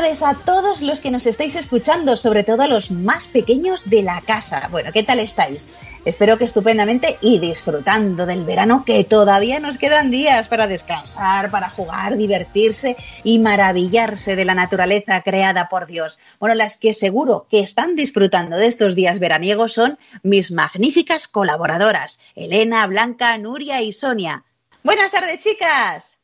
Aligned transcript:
Tardes 0.00 0.22
a 0.22 0.32
todos 0.32 0.80
los 0.80 1.00
que 1.00 1.10
nos 1.10 1.26
estáis 1.26 1.56
escuchando, 1.56 2.16
sobre 2.16 2.42
todo 2.42 2.62
a 2.62 2.66
los 2.66 2.90
más 2.90 3.26
pequeños 3.26 3.90
de 3.90 4.02
la 4.02 4.22
casa. 4.22 4.68
Bueno, 4.70 4.92
¿qué 4.92 5.02
tal 5.02 5.18
estáis? 5.18 5.68
Espero 6.06 6.38
que 6.38 6.44
estupendamente 6.44 7.18
y 7.20 7.38
disfrutando 7.38 8.24
del 8.24 8.44
verano 8.44 8.82
que 8.86 9.04
todavía 9.04 9.60
nos 9.60 9.76
quedan 9.76 10.10
días 10.10 10.48
para 10.48 10.66
descansar, 10.66 11.50
para 11.50 11.68
jugar, 11.68 12.16
divertirse 12.16 12.96
y 13.24 13.40
maravillarse 13.40 14.36
de 14.36 14.46
la 14.46 14.54
naturaleza 14.54 15.20
creada 15.20 15.68
por 15.68 15.86
Dios. 15.86 16.18
Bueno, 16.38 16.54
las 16.54 16.78
que 16.78 16.94
seguro 16.94 17.46
que 17.50 17.60
están 17.60 17.94
disfrutando 17.94 18.56
de 18.56 18.68
estos 18.68 18.94
días 18.94 19.18
veraniegos 19.18 19.74
son 19.74 19.98
mis 20.22 20.50
magníficas 20.50 21.28
colaboradoras, 21.28 22.20
Elena, 22.34 22.86
Blanca, 22.86 23.36
Nuria 23.36 23.82
y 23.82 23.92
Sonia. 23.92 24.44
Buenas 24.82 25.10
tardes, 25.10 25.40
chicas. 25.40 26.18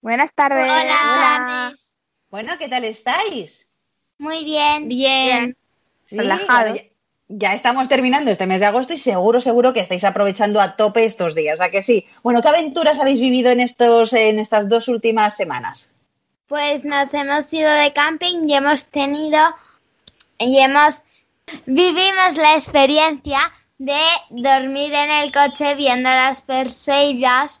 Buenas 0.00 0.32
tardes. 0.32 0.64
Hola. 0.64 1.74
Bueno, 2.32 2.56
¿qué 2.58 2.66
tal 2.66 2.84
estáis? 2.84 3.68
Muy 4.16 4.42
bien. 4.42 4.88
Bien. 4.88 5.54
Sí, 6.06 6.16
Relajado. 6.16 6.76
ya 7.28 7.52
estamos 7.52 7.90
terminando 7.90 8.30
este 8.30 8.46
mes 8.46 8.60
de 8.60 8.64
agosto 8.64 8.94
y 8.94 8.96
seguro, 8.96 9.42
seguro 9.42 9.74
que 9.74 9.80
estáis 9.80 10.02
aprovechando 10.02 10.58
a 10.58 10.74
tope 10.74 11.04
estos 11.04 11.34
días, 11.34 11.60
¿a 11.60 11.70
que 11.70 11.82
sí? 11.82 12.06
Bueno, 12.22 12.40
¿qué 12.40 12.48
aventuras 12.48 12.98
habéis 12.98 13.20
vivido 13.20 13.50
en 13.50 13.60
estos, 13.60 14.14
en 14.14 14.38
estas 14.38 14.66
dos 14.70 14.88
últimas 14.88 15.36
semanas? 15.36 15.90
Pues 16.46 16.86
nos 16.86 17.12
hemos 17.12 17.52
ido 17.52 17.70
de 17.70 17.92
camping 17.92 18.48
y 18.48 18.54
hemos 18.54 18.86
tenido 18.86 19.38
y 20.38 20.58
hemos 20.58 21.02
vivimos 21.66 22.36
la 22.38 22.54
experiencia 22.54 23.52
de 23.76 24.00
dormir 24.30 24.94
en 24.94 25.10
el 25.10 25.32
coche 25.32 25.74
viendo 25.74 26.08
las 26.08 26.40
Perseidas 26.40 27.60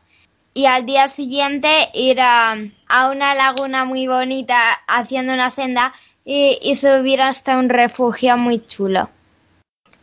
y 0.54 0.66
al 0.66 0.86
día 0.86 1.08
siguiente 1.08 1.68
ir 1.94 2.20
a, 2.20 2.56
a 2.88 3.10
una 3.10 3.34
laguna 3.34 3.84
muy 3.84 4.06
bonita 4.06 4.56
haciendo 4.86 5.32
una 5.32 5.50
senda 5.50 5.92
y, 6.24 6.58
y 6.62 6.76
subir 6.76 7.20
hasta 7.20 7.58
un 7.58 7.68
refugio 7.68 8.36
muy 8.36 8.64
chulo. 8.64 9.10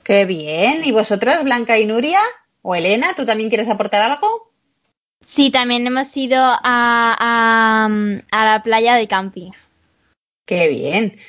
Qué 0.03 0.25
bien. 0.25 0.83
¿Y 0.83 0.91
vosotras, 0.91 1.43
Blanca 1.43 1.77
y 1.77 1.85
Nuria? 1.85 2.19
¿O 2.61 2.75
Elena, 2.75 3.13
tú 3.15 3.25
también 3.25 3.49
quieres 3.49 3.69
aportar 3.69 4.01
algo? 4.01 4.51
Sí, 5.25 5.51
también 5.51 5.85
hemos 5.85 6.15
ido 6.17 6.41
a, 6.41 6.57
a, 6.63 7.85
a 8.31 8.45
la 8.45 8.63
playa 8.63 8.95
de 8.95 9.07
camping. 9.07 9.51
Qué 10.45 10.67
bien. 10.69 11.19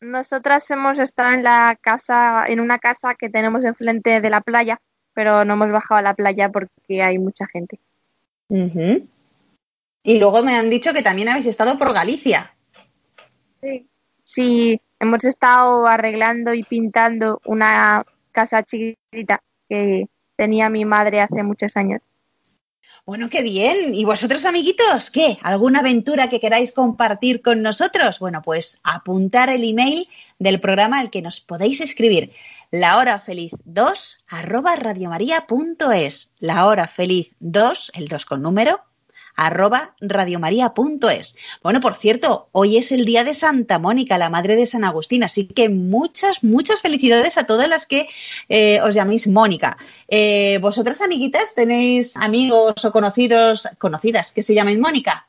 Nosotras 0.00 0.68
hemos 0.70 0.98
estado 0.98 1.32
en 1.34 1.42
la 1.42 1.78
casa, 1.80 2.46
en 2.48 2.60
una 2.60 2.78
casa 2.78 3.14
que 3.14 3.28
tenemos 3.28 3.64
enfrente 3.64 4.20
de 4.20 4.30
la 4.30 4.40
playa, 4.40 4.80
pero 5.12 5.44
no 5.44 5.54
hemos 5.54 5.70
bajado 5.70 5.98
a 5.98 6.02
la 6.02 6.14
playa 6.14 6.48
porque 6.48 7.02
hay 7.02 7.18
mucha 7.18 7.46
gente. 7.46 7.78
Y 10.04 10.18
luego 10.18 10.42
me 10.42 10.54
han 10.56 10.68
dicho 10.68 10.92
que 10.92 11.02
también 11.02 11.28
habéis 11.28 11.46
estado 11.46 11.78
por 11.78 11.92
Galicia. 11.92 12.54
Sí, 14.24 14.80
hemos 15.00 15.24
estado 15.24 15.86
arreglando 15.86 16.54
y 16.54 16.62
pintando 16.62 17.40
una 17.44 18.04
casa 18.30 18.62
chiquitita 18.62 19.42
que 19.68 20.08
tenía 20.36 20.68
mi 20.68 20.84
madre 20.84 21.20
hace 21.20 21.42
muchos 21.42 21.76
años. 21.76 22.00
Bueno, 23.04 23.28
qué 23.28 23.42
bien. 23.42 23.94
¿Y 23.94 24.04
vosotros, 24.04 24.44
amiguitos, 24.44 25.10
qué? 25.10 25.36
¿Alguna 25.42 25.80
aventura 25.80 26.28
que 26.28 26.38
queráis 26.38 26.72
compartir 26.72 27.42
con 27.42 27.60
nosotros? 27.60 28.20
Bueno, 28.20 28.42
pues 28.42 28.80
apuntar 28.84 29.48
el 29.48 29.68
email 29.68 30.08
del 30.38 30.60
programa 30.60 31.00
al 31.00 31.10
que 31.10 31.20
nos 31.20 31.40
podéis 31.40 31.80
escribir. 31.80 32.32
La 32.72 32.96
hora 32.96 33.20
feliz 33.20 33.52
2 33.64 34.24
arroba 34.30 34.76
radiomaria.es. 34.76 36.32
La 36.38 36.64
hora 36.64 36.88
feliz 36.88 37.32
2, 37.38 37.92
el 37.96 38.08
2 38.08 38.24
con 38.24 38.40
número, 38.40 38.80
arroba 39.36 39.94
radiomaria.es. 40.00 41.36
Bueno, 41.62 41.80
por 41.80 41.96
cierto, 41.96 42.48
hoy 42.52 42.78
es 42.78 42.90
el 42.90 43.04
día 43.04 43.24
de 43.24 43.34
Santa 43.34 43.78
Mónica, 43.78 44.16
la 44.16 44.30
madre 44.30 44.56
de 44.56 44.64
San 44.64 44.84
Agustín, 44.84 45.22
así 45.22 45.48
que 45.48 45.68
muchas, 45.68 46.42
muchas 46.42 46.80
felicidades 46.80 47.36
a 47.36 47.44
todas 47.44 47.68
las 47.68 47.84
que 47.84 48.08
eh, 48.48 48.80
os 48.80 48.94
llaméis 48.94 49.28
Mónica. 49.28 49.76
Eh, 50.08 50.58
¿Vosotras, 50.62 51.02
amiguitas, 51.02 51.54
tenéis 51.54 52.16
amigos 52.16 52.82
o 52.86 52.90
conocidos, 52.90 53.68
conocidas 53.76 54.32
que 54.32 54.42
se 54.42 54.54
llamen 54.54 54.80
Mónica? 54.80 55.28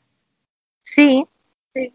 Sí, 0.80 1.26
Sí, 1.74 1.92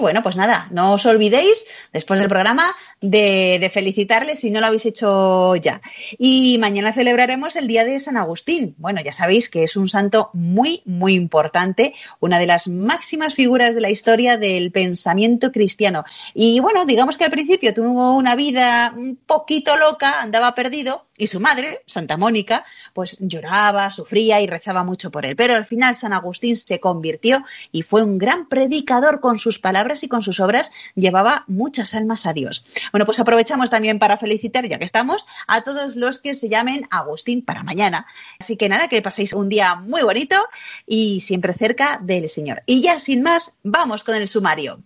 bueno, 0.00 0.22
pues 0.22 0.36
nada, 0.36 0.68
no 0.70 0.94
os 0.94 1.06
olvidéis 1.06 1.64
después 1.92 2.18
del 2.18 2.28
programa 2.28 2.74
de, 3.00 3.58
de, 3.60 3.70
felicitarles 3.70 4.40
si 4.40 4.50
no 4.50 4.60
lo 4.60 4.66
habéis 4.66 4.86
hecho 4.86 5.54
ya. 5.56 5.80
Y 6.18 6.58
mañana 6.58 6.92
celebraremos 6.92 7.56
el 7.56 7.68
Día 7.68 7.84
de 7.84 8.00
San 8.00 8.16
Agustín. 8.16 8.74
Bueno, 8.78 9.00
ya 9.02 9.12
sabéis 9.12 9.48
que 9.48 9.62
es 9.62 9.76
un 9.76 9.88
santo 9.88 10.30
muy, 10.32 10.82
muy 10.84 11.14
importante, 11.14 11.94
una 12.20 12.38
de 12.38 12.46
las 12.46 12.68
máximas 12.68 13.34
figuras 13.34 13.74
de 13.74 13.80
la 13.80 13.90
historia 13.90 14.36
del 14.36 14.72
pensamiento 14.72 15.52
cristiano. 15.52 16.04
Y 16.34 16.60
bueno, 16.60 16.84
digamos 16.84 17.18
que 17.18 17.24
al 17.24 17.30
principio 17.30 17.74
tuvo 17.74 18.14
una 18.16 18.34
vida 18.34 18.92
un 18.96 19.16
poquito 19.16 19.76
loca, 19.76 20.20
andaba 20.20 20.54
perdido, 20.54 21.04
y 21.18 21.26
su 21.26 21.40
madre, 21.40 21.82
Santa 21.86 22.16
Mónica, 22.16 22.64
pues 22.94 23.18
lloraba, 23.20 23.90
sufría 23.90 24.40
y 24.40 24.46
rezaba 24.46 24.84
mucho 24.84 25.10
por 25.10 25.26
él. 25.26 25.34
Pero 25.34 25.54
al 25.54 25.64
final 25.64 25.96
San 25.96 26.12
Agustín 26.12 26.56
se 26.56 26.78
convirtió 26.78 27.44
y 27.72 27.82
fue 27.82 28.04
un 28.04 28.18
gran 28.18 28.48
predicador 28.48 29.20
con 29.20 29.36
sus 29.38 29.57
palabras 29.58 30.02
y 30.02 30.08
con 30.08 30.22
sus 30.22 30.40
obras, 30.40 30.70
llevaba 30.94 31.44
muchas 31.46 31.94
almas 31.94 32.26
a 32.26 32.32
Dios. 32.32 32.64
Bueno, 32.92 33.06
pues 33.06 33.18
aprovechamos 33.20 33.70
también 33.70 33.98
para 33.98 34.16
felicitar, 34.16 34.66
ya 34.66 34.78
que 34.78 34.84
estamos, 34.84 35.26
a 35.46 35.62
todos 35.62 35.96
los 35.96 36.18
que 36.18 36.34
se 36.34 36.48
llamen 36.48 36.86
Agustín 36.90 37.44
para 37.44 37.62
mañana. 37.62 38.06
Así 38.38 38.56
que 38.56 38.68
nada, 38.68 38.88
que 38.88 39.02
paséis 39.02 39.32
un 39.32 39.48
día 39.48 39.76
muy 39.76 40.02
bonito 40.02 40.36
y 40.86 41.20
siempre 41.20 41.54
cerca 41.54 41.98
del 42.02 42.28
Señor. 42.28 42.62
Y 42.66 42.82
ya 42.82 42.98
sin 42.98 43.22
más, 43.22 43.54
vamos 43.62 44.04
con 44.04 44.14
el 44.14 44.28
sumario. 44.28 44.82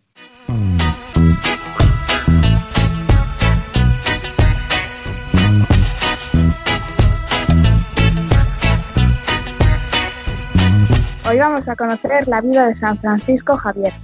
hoy 11.33 11.39
vamos 11.39 11.66
a 11.66 11.77
conocer 11.77 12.28
la 12.28 12.43
vida 12.43 12.66
de 12.66 12.75
San 12.75 12.99
Francisco 12.99 13.56
Javier. 13.56 13.94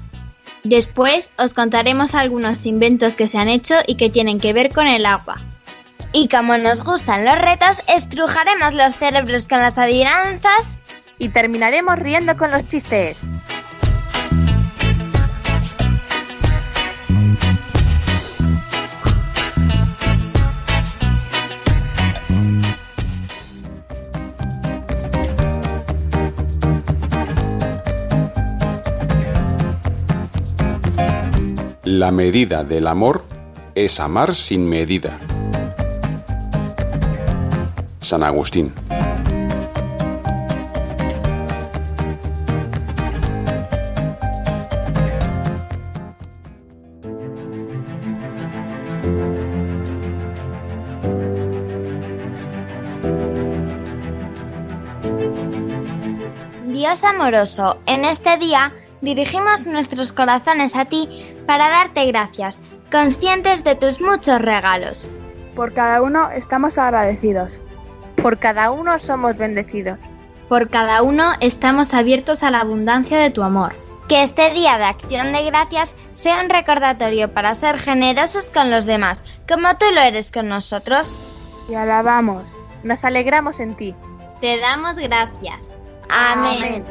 Después 0.64 1.32
os 1.38 1.54
contaremos 1.54 2.14
algunos 2.14 2.66
inventos 2.66 3.14
que 3.14 3.28
se 3.28 3.38
han 3.38 3.48
hecho 3.48 3.74
y 3.86 3.94
que 3.94 4.10
tienen 4.10 4.40
que 4.40 4.52
ver 4.52 4.72
con 4.72 4.86
el 4.86 5.06
agua. 5.06 5.36
Y 6.12 6.28
como 6.28 6.56
nos 6.58 6.84
gustan 6.84 7.24
los 7.24 7.38
retos, 7.38 7.82
estrujaremos 7.88 8.74
los 8.74 8.94
cerebros 8.94 9.46
con 9.46 9.58
las 9.58 9.78
adivinanzas 9.78 10.78
y 11.18 11.28
terminaremos 11.28 11.98
riendo 11.98 12.36
con 12.36 12.50
los 12.50 12.66
chistes. 12.66 13.26
La 31.90 32.10
medida 32.10 32.64
del 32.64 32.86
amor 32.86 33.24
es 33.74 33.98
amar 33.98 34.34
sin 34.34 34.68
medida. 34.68 35.16
San 37.98 38.22
Agustín. 38.22 38.74
Dios 56.66 57.02
amoroso, 57.04 57.78
en 57.86 58.04
este 58.04 58.36
día 58.36 58.74
dirigimos 59.00 59.66
nuestros 59.66 60.12
corazones 60.12 60.76
a 60.76 60.84
ti 60.84 61.08
para 61.46 61.68
darte 61.68 62.06
gracias, 62.06 62.60
conscientes 62.90 63.64
de 63.64 63.74
tus 63.74 64.00
muchos 64.00 64.40
regalos. 64.40 65.10
Por 65.54 65.72
cada 65.72 66.02
uno 66.02 66.30
estamos 66.30 66.78
agradecidos. 66.78 67.62
Por 68.16 68.38
cada 68.38 68.70
uno 68.70 68.98
somos 68.98 69.36
bendecidos. 69.36 69.98
Por 70.48 70.70
cada 70.70 71.02
uno 71.02 71.32
estamos 71.40 71.94
abiertos 71.94 72.42
a 72.42 72.50
la 72.50 72.60
abundancia 72.60 73.18
de 73.18 73.30
tu 73.30 73.42
amor. 73.42 73.74
Que 74.08 74.22
este 74.22 74.50
día 74.50 74.78
de 74.78 74.84
acción 74.84 75.32
de 75.32 75.44
gracias 75.44 75.94
sea 76.14 76.40
un 76.40 76.48
recordatorio 76.48 77.32
para 77.34 77.54
ser 77.54 77.78
generosos 77.78 78.48
con 78.48 78.70
los 78.70 78.86
demás, 78.86 79.22
como 79.46 79.76
tú 79.76 79.84
lo 79.94 80.00
eres 80.00 80.32
con 80.32 80.48
nosotros. 80.48 81.16
Y 81.68 81.74
alabamos, 81.74 82.56
nos 82.82 83.04
alegramos 83.04 83.60
en 83.60 83.76
ti. 83.76 83.94
Te 84.40 84.58
damos 84.58 84.96
gracias. 84.96 85.70
Amén. 86.08 86.84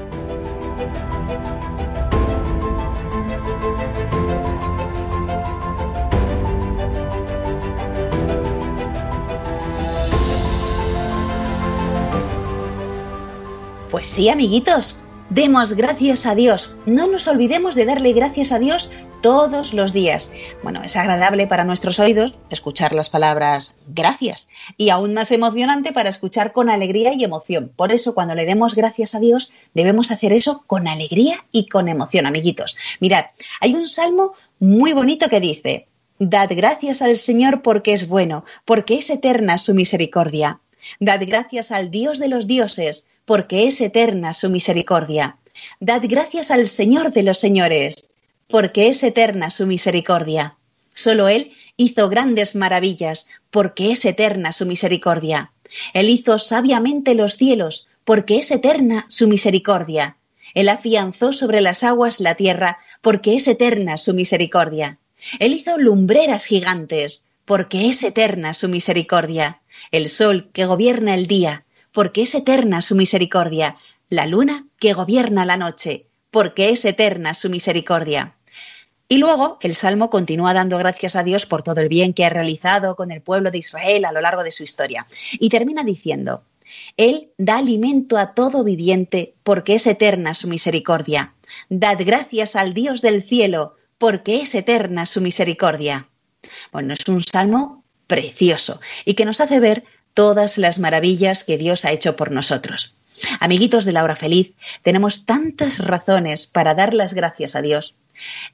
Pues 13.89 14.05
sí, 14.05 14.27
amiguitos, 14.27 14.97
demos 15.29 15.71
gracias 15.71 16.25
a 16.25 16.35
Dios. 16.35 16.75
No 16.85 17.07
nos 17.07 17.25
olvidemos 17.27 17.73
de 17.73 17.85
darle 17.85 18.11
gracias 18.11 18.51
a 18.51 18.59
Dios 18.59 18.91
todos 19.21 19.73
los 19.73 19.93
días. 19.93 20.33
Bueno, 20.61 20.83
es 20.83 20.97
agradable 20.97 21.47
para 21.47 21.63
nuestros 21.63 21.97
oídos 21.99 22.33
escuchar 22.49 22.91
las 22.91 23.09
palabras 23.09 23.77
gracias 23.87 24.49
y 24.75 24.89
aún 24.89 25.13
más 25.13 25.31
emocionante 25.31 25.93
para 25.93 26.09
escuchar 26.09 26.51
con 26.51 26.69
alegría 26.69 27.13
y 27.13 27.23
emoción. 27.23 27.71
Por 27.73 27.93
eso, 27.93 28.13
cuando 28.13 28.35
le 28.35 28.45
demos 28.45 28.75
gracias 28.75 29.15
a 29.15 29.21
Dios, 29.21 29.53
debemos 29.73 30.11
hacer 30.11 30.33
eso 30.33 30.65
con 30.67 30.89
alegría 30.89 31.45
y 31.53 31.69
con 31.69 31.87
emoción, 31.87 32.25
amiguitos. 32.25 32.75
Mirad, 32.99 33.27
hay 33.61 33.73
un 33.73 33.87
salmo 33.87 34.33
muy 34.59 34.91
bonito 34.91 35.29
que 35.29 35.39
dice, 35.39 35.87
Dad 36.19 36.49
gracias 36.51 37.01
al 37.01 37.15
Señor 37.15 37.61
porque 37.61 37.93
es 37.93 38.09
bueno, 38.09 38.43
porque 38.65 38.95
es 38.95 39.09
eterna 39.09 39.57
su 39.57 39.73
misericordia. 39.73 40.59
Dad 40.99 41.21
gracias 41.25 41.71
al 41.71 41.91
Dios 41.91 42.19
de 42.19 42.27
los 42.27 42.47
dioses, 42.47 43.07
porque 43.25 43.67
es 43.67 43.81
eterna 43.81 44.33
su 44.33 44.49
misericordia. 44.49 45.37
Dad 45.79 46.01
gracias 46.03 46.51
al 46.51 46.67
Señor 46.67 47.11
de 47.11 47.23
los 47.23 47.39
señores, 47.39 48.09
porque 48.47 48.87
es 48.87 49.03
eterna 49.03 49.49
su 49.49 49.65
misericordia. 49.65 50.55
Solo 50.93 51.27
Él 51.27 51.53
hizo 51.75 52.09
grandes 52.09 52.55
maravillas, 52.55 53.27
porque 53.51 53.91
es 53.91 54.05
eterna 54.05 54.53
su 54.53 54.65
misericordia. 54.65 55.51
Él 55.93 56.09
hizo 56.09 56.39
sabiamente 56.39 57.15
los 57.15 57.35
cielos, 57.37 57.87
porque 58.05 58.37
es 58.39 58.51
eterna 58.51 59.05
su 59.09 59.27
misericordia. 59.27 60.17
Él 60.53 60.69
afianzó 60.69 61.33
sobre 61.33 61.61
las 61.61 61.83
aguas 61.83 62.19
la 62.19 62.35
tierra, 62.35 62.79
porque 63.01 63.35
es 63.35 63.47
eterna 63.47 63.97
su 63.97 64.13
misericordia. 64.13 64.97
Él 65.39 65.53
hizo 65.53 65.77
lumbreras 65.77 66.45
gigantes, 66.45 67.27
porque 67.45 67.89
es 67.89 68.03
eterna 68.03 68.53
su 68.53 68.69
misericordia. 68.69 69.61
El 69.91 70.09
sol 70.09 70.49
que 70.51 70.65
gobierna 70.65 71.15
el 71.15 71.27
día, 71.27 71.65
porque 71.91 72.23
es 72.23 72.35
eterna 72.35 72.81
su 72.81 72.95
misericordia. 72.95 73.77
La 74.09 74.25
luna 74.25 74.67
que 74.79 74.93
gobierna 74.93 75.45
la 75.45 75.57
noche, 75.57 76.07
porque 76.31 76.69
es 76.69 76.85
eterna 76.85 77.33
su 77.33 77.49
misericordia. 77.49 78.35
Y 79.09 79.17
luego 79.17 79.57
el 79.61 79.73
Salmo 79.73 80.09
continúa 80.09 80.53
dando 80.53 80.77
gracias 80.77 81.15
a 81.15 81.23
Dios 81.23 81.45
por 81.45 81.63
todo 81.63 81.79
el 81.79 81.87
bien 81.87 82.13
que 82.13 82.25
ha 82.25 82.29
realizado 82.29 82.95
con 82.95 83.11
el 83.11 83.21
pueblo 83.21 83.51
de 83.51 83.59
Israel 83.59 84.03
a 84.03 84.11
lo 84.11 84.19
largo 84.19 84.43
de 84.43 84.51
su 84.51 84.63
historia. 84.63 85.07
Y 85.31 85.49
termina 85.49 85.83
diciendo, 85.83 86.43
Él 86.97 87.31
da 87.37 87.57
alimento 87.57 88.17
a 88.17 88.33
todo 88.33 88.65
viviente 88.65 89.33
porque 89.43 89.75
es 89.75 89.87
eterna 89.87 90.33
su 90.33 90.49
misericordia. 90.49 91.33
Dad 91.69 91.99
gracias 91.99 92.57
al 92.57 92.73
Dios 92.73 93.01
del 93.01 93.23
cielo 93.23 93.75
porque 93.97 94.41
es 94.41 94.53
eterna 94.55 95.05
su 95.05 95.21
misericordia. 95.21 96.09
Bueno, 96.73 96.93
es 96.93 97.07
un 97.07 97.23
salmo 97.23 97.83
precioso 98.07 98.79
y 99.05 99.13
que 99.13 99.25
nos 99.25 99.41
hace 99.41 99.59
ver 99.59 99.83
todas 100.13 100.57
las 100.57 100.79
maravillas 100.79 101.43
que 101.43 101.57
Dios 101.57 101.85
ha 101.85 101.91
hecho 101.91 102.15
por 102.15 102.31
nosotros. 102.31 102.95
Amiguitos 103.39 103.85
de 103.85 103.91
la 103.91 104.03
hora 104.03 104.15
feliz, 104.15 104.53
tenemos 104.81 105.25
tantas 105.25 105.79
razones 105.79 106.47
para 106.47 106.73
dar 106.73 106.93
las 106.93 107.13
gracias 107.13 107.55
a 107.55 107.61
Dios. 107.61 107.95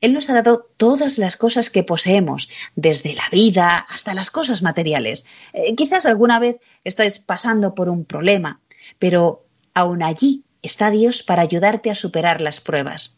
Él 0.02 0.14
nos 0.14 0.30
ha 0.30 0.34
dado 0.34 0.70
todas 0.78 1.18
las 1.18 1.38
cosas 1.38 1.70
que 1.70 1.84
poseemos, 1.84 2.50
desde 2.76 3.14
la 3.14 3.24
vida 3.32 3.78
hasta 3.78 4.14
las 4.14 4.30
cosas 4.30 4.62
materiales. 4.62 5.26
Eh, 5.54 5.76
quizás 5.76 6.06
alguna 6.06 6.40
vez 6.40 6.58
estáis 6.84 7.20
pasando 7.20 7.74
por 7.76 7.90
un 7.90 8.04
problema, 8.06 8.60
pero 9.00 9.46
aún 9.74 10.04
allí 10.04 10.44
está 10.62 10.92
Dios 10.92 11.24
para 11.24 11.42
ayudarte 11.42 11.92
a 11.92 11.96
superar 11.96 12.42
las 12.42 12.60
pruebas. 12.60 13.18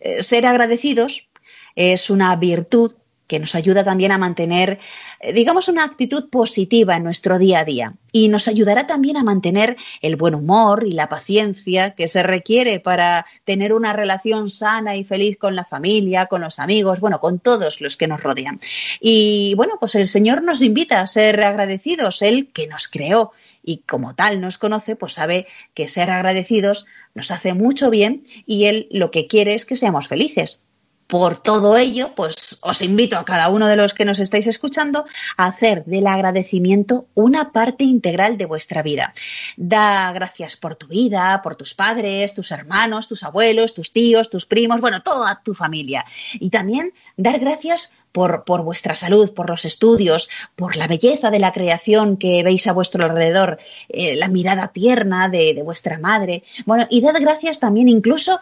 Eh, 0.00 0.22
ser 0.22 0.46
agradecidos 0.46 1.28
es 1.76 2.10
una 2.10 2.34
virtud 2.36 2.94
que 3.30 3.38
nos 3.38 3.54
ayuda 3.54 3.84
también 3.84 4.10
a 4.10 4.18
mantener, 4.18 4.80
eh, 5.20 5.32
digamos, 5.32 5.68
una 5.68 5.84
actitud 5.84 6.28
positiva 6.30 6.96
en 6.96 7.04
nuestro 7.04 7.38
día 7.38 7.60
a 7.60 7.64
día. 7.64 7.94
Y 8.10 8.26
nos 8.26 8.48
ayudará 8.48 8.88
también 8.88 9.16
a 9.16 9.22
mantener 9.22 9.76
el 10.02 10.16
buen 10.16 10.34
humor 10.34 10.84
y 10.84 10.90
la 10.90 11.08
paciencia 11.08 11.94
que 11.94 12.08
se 12.08 12.24
requiere 12.24 12.80
para 12.80 13.26
tener 13.44 13.72
una 13.72 13.92
relación 13.92 14.50
sana 14.50 14.96
y 14.96 15.04
feliz 15.04 15.38
con 15.38 15.54
la 15.54 15.64
familia, 15.64 16.26
con 16.26 16.40
los 16.40 16.58
amigos, 16.58 16.98
bueno, 16.98 17.20
con 17.20 17.38
todos 17.38 17.80
los 17.80 17.96
que 17.96 18.08
nos 18.08 18.20
rodean. 18.20 18.58
Y 18.98 19.54
bueno, 19.54 19.74
pues 19.78 19.94
el 19.94 20.08
Señor 20.08 20.42
nos 20.42 20.60
invita 20.60 21.00
a 21.00 21.06
ser 21.06 21.40
agradecidos, 21.40 22.22
Él 22.22 22.50
que 22.52 22.66
nos 22.66 22.88
creó 22.88 23.30
y 23.62 23.84
como 23.86 24.16
tal 24.16 24.40
nos 24.40 24.58
conoce, 24.58 24.96
pues 24.96 25.12
sabe 25.12 25.46
que 25.74 25.86
ser 25.86 26.10
agradecidos 26.10 26.86
nos 27.14 27.30
hace 27.30 27.54
mucho 27.54 27.90
bien 27.90 28.24
y 28.44 28.64
Él 28.64 28.88
lo 28.90 29.12
que 29.12 29.28
quiere 29.28 29.54
es 29.54 29.66
que 29.66 29.76
seamos 29.76 30.08
felices. 30.08 30.64
Por 31.10 31.38
todo 31.38 31.76
ello, 31.76 32.12
pues 32.14 32.58
os 32.62 32.82
invito 32.82 33.18
a 33.18 33.24
cada 33.24 33.48
uno 33.48 33.66
de 33.66 33.74
los 33.74 33.94
que 33.94 34.04
nos 34.04 34.20
estáis 34.20 34.46
escuchando 34.46 35.06
a 35.36 35.46
hacer 35.46 35.84
del 35.84 36.06
agradecimiento 36.06 37.06
una 37.14 37.50
parte 37.50 37.82
integral 37.82 38.38
de 38.38 38.46
vuestra 38.46 38.82
vida. 38.82 39.12
Da 39.56 40.12
gracias 40.12 40.56
por 40.56 40.76
tu 40.76 40.86
vida, 40.86 41.40
por 41.42 41.56
tus 41.56 41.74
padres, 41.74 42.34
tus 42.34 42.52
hermanos, 42.52 43.08
tus 43.08 43.24
abuelos, 43.24 43.74
tus 43.74 43.92
tíos, 43.92 44.30
tus 44.30 44.46
primos, 44.46 44.80
bueno, 44.80 45.02
toda 45.02 45.42
tu 45.42 45.52
familia. 45.52 46.04
Y 46.34 46.50
también 46.50 46.92
dar 47.16 47.40
gracias 47.40 47.92
por, 48.12 48.44
por, 48.44 48.62
vuestra 48.62 48.94
salud, 48.94 49.32
por 49.32 49.48
los 49.50 49.64
estudios, 49.64 50.28
por 50.56 50.76
la 50.76 50.86
belleza 50.86 51.30
de 51.30 51.38
la 51.38 51.52
creación 51.52 52.16
que 52.16 52.42
veis 52.42 52.66
a 52.66 52.72
vuestro 52.72 53.04
alrededor, 53.04 53.58
eh, 53.88 54.16
la 54.16 54.28
mirada 54.28 54.68
tierna 54.68 55.28
de, 55.28 55.60
vuestra 55.64 55.98
madre. 55.98 56.42
Bueno, 56.66 56.86
y 56.90 57.00
dad 57.00 57.14
gracias 57.20 57.60
también 57.60 57.88
incluso 57.88 58.40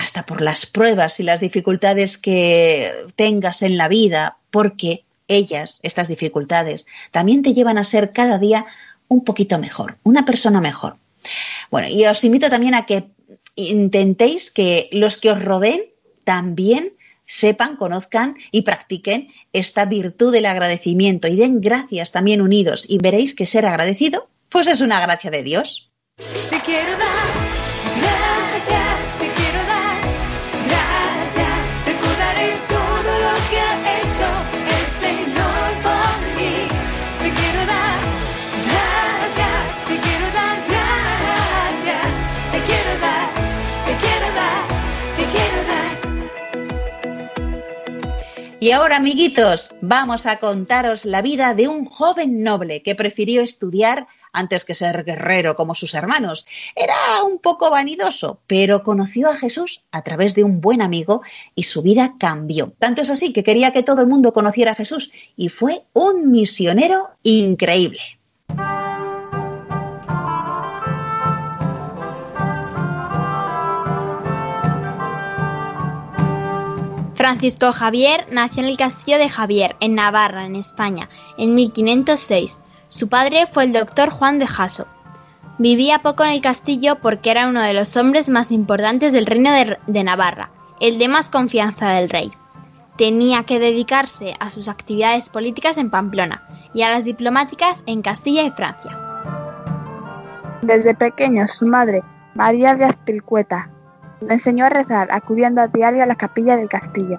hasta 0.00 0.24
por 0.24 0.40
las 0.40 0.64
pruebas 0.64 1.20
y 1.20 1.22
las 1.22 1.40
dificultades 1.40 2.16
que 2.16 3.04
tengas 3.16 3.62
en 3.62 3.76
la 3.76 3.86
vida, 3.86 4.38
porque 4.50 5.04
ellas, 5.28 5.78
estas 5.82 6.08
dificultades, 6.08 6.86
también 7.10 7.42
te 7.42 7.52
llevan 7.52 7.76
a 7.76 7.84
ser 7.84 8.12
cada 8.12 8.38
día 8.38 8.64
un 9.08 9.24
poquito 9.24 9.58
mejor, 9.58 9.98
una 10.02 10.24
persona 10.24 10.60
mejor. 10.60 10.96
Bueno, 11.70 11.88
y 11.88 12.06
os 12.06 12.24
invito 12.24 12.48
también 12.48 12.74
a 12.74 12.86
que 12.86 13.10
intentéis 13.56 14.50
que 14.50 14.88
los 14.92 15.18
que 15.18 15.32
os 15.32 15.44
rodeen 15.44 15.82
también 16.24 16.94
sepan, 17.26 17.76
conozcan 17.76 18.36
y 18.50 18.62
practiquen 18.62 19.28
esta 19.52 19.84
virtud 19.84 20.32
del 20.32 20.46
agradecimiento 20.46 21.28
y 21.28 21.36
den 21.36 21.60
gracias 21.60 22.10
también 22.10 22.40
unidos 22.40 22.86
y 22.88 22.98
veréis 22.98 23.34
que 23.34 23.44
ser 23.44 23.66
agradecido 23.66 24.28
pues 24.48 24.66
es 24.66 24.80
una 24.80 25.00
gracia 25.00 25.30
de 25.30 25.42
Dios. 25.42 25.90
Te 26.16 26.58
quiero 26.60 26.90
dar 26.98 27.49
Y 48.62 48.72
ahora, 48.72 48.96
amiguitos, 48.96 49.74
vamos 49.80 50.26
a 50.26 50.38
contaros 50.38 51.06
la 51.06 51.22
vida 51.22 51.54
de 51.54 51.66
un 51.66 51.86
joven 51.86 52.42
noble 52.42 52.82
que 52.82 52.94
prefirió 52.94 53.40
estudiar 53.40 54.06
antes 54.34 54.66
que 54.66 54.74
ser 54.74 55.02
guerrero 55.02 55.56
como 55.56 55.74
sus 55.74 55.94
hermanos. 55.94 56.46
Era 56.76 57.24
un 57.24 57.38
poco 57.38 57.70
vanidoso, 57.70 58.42
pero 58.46 58.82
conoció 58.82 59.30
a 59.30 59.36
Jesús 59.36 59.82
a 59.90 60.02
través 60.02 60.34
de 60.34 60.44
un 60.44 60.60
buen 60.60 60.82
amigo 60.82 61.22
y 61.54 61.62
su 61.62 61.80
vida 61.80 62.16
cambió. 62.18 62.74
Tanto 62.78 63.00
es 63.00 63.08
así 63.08 63.32
que 63.32 63.44
quería 63.44 63.72
que 63.72 63.82
todo 63.82 64.02
el 64.02 64.08
mundo 64.08 64.34
conociera 64.34 64.72
a 64.72 64.76
Jesús 64.76 65.10
y 65.36 65.48
fue 65.48 65.84
un 65.94 66.30
misionero 66.30 67.08
increíble. 67.22 68.00
Francisco 77.20 77.70
Javier 77.72 78.24
nació 78.32 78.62
en 78.62 78.70
el 78.70 78.78
castillo 78.78 79.18
de 79.18 79.28
Javier, 79.28 79.76
en 79.80 79.94
Navarra, 79.94 80.46
en 80.46 80.56
España, 80.56 81.10
en 81.36 81.54
1506. 81.54 82.58
Su 82.88 83.10
padre 83.10 83.46
fue 83.46 83.64
el 83.64 83.74
doctor 83.74 84.08
Juan 84.08 84.38
de 84.38 84.46
Jaso. 84.46 84.86
Vivía 85.58 85.98
poco 85.98 86.24
en 86.24 86.30
el 86.30 86.40
castillo 86.40 86.94
porque 87.02 87.30
era 87.30 87.46
uno 87.46 87.60
de 87.60 87.74
los 87.74 87.94
hombres 87.98 88.30
más 88.30 88.50
importantes 88.50 89.12
del 89.12 89.26
reino 89.26 89.52
de, 89.52 89.76
de, 89.86 90.02
Navarra, 90.02 90.48
el 90.80 90.98
de 90.98 91.08
más 91.08 91.28
confianza 91.28 91.90
del 91.90 92.08
rey. 92.08 92.32
Tenía 92.96 93.44
que 93.44 93.58
dedicarse 93.58 94.34
a 94.40 94.48
sus 94.48 94.68
actividades 94.68 95.28
políticas 95.28 95.76
en 95.76 95.90
Pamplona 95.90 96.48
y 96.72 96.84
a 96.84 96.90
las 96.90 97.04
diplomáticas 97.04 97.82
en 97.84 98.00
Castilla 98.00 98.44
y 98.44 98.50
Francia. 98.52 98.98
Desde 100.62 100.94
pequeño 100.94 101.46
su 101.48 101.66
madre, 101.66 102.02
María 102.34 102.76
de 102.76 102.86
Azpilcueta, 102.86 103.68
enseñó 104.28 104.66
a 104.66 104.70
rezar, 104.70 105.08
acudiendo 105.10 105.60
a 105.60 105.68
diario 105.68 106.02
a 106.02 106.06
la 106.06 106.16
capilla 106.16 106.56
del 106.56 106.68
castillo. 106.68 107.18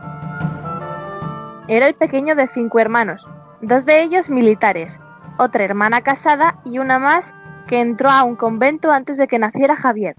Era 1.67 1.87
el 1.87 1.93
pequeño 1.93 2.35
de 2.35 2.47
cinco 2.47 2.79
hermanos, 2.79 3.27
dos 3.61 3.85
de 3.85 4.01
ellos 4.01 4.29
militares, 4.29 4.99
otra 5.37 5.63
hermana 5.63 6.01
casada 6.01 6.59
y 6.65 6.79
una 6.79 6.99
más 6.99 7.33
que 7.67 7.79
entró 7.79 8.09
a 8.09 8.23
un 8.23 8.35
convento 8.35 8.91
antes 8.91 9.17
de 9.17 9.27
que 9.27 9.39
naciera 9.39 9.75
Javier. 9.75 10.15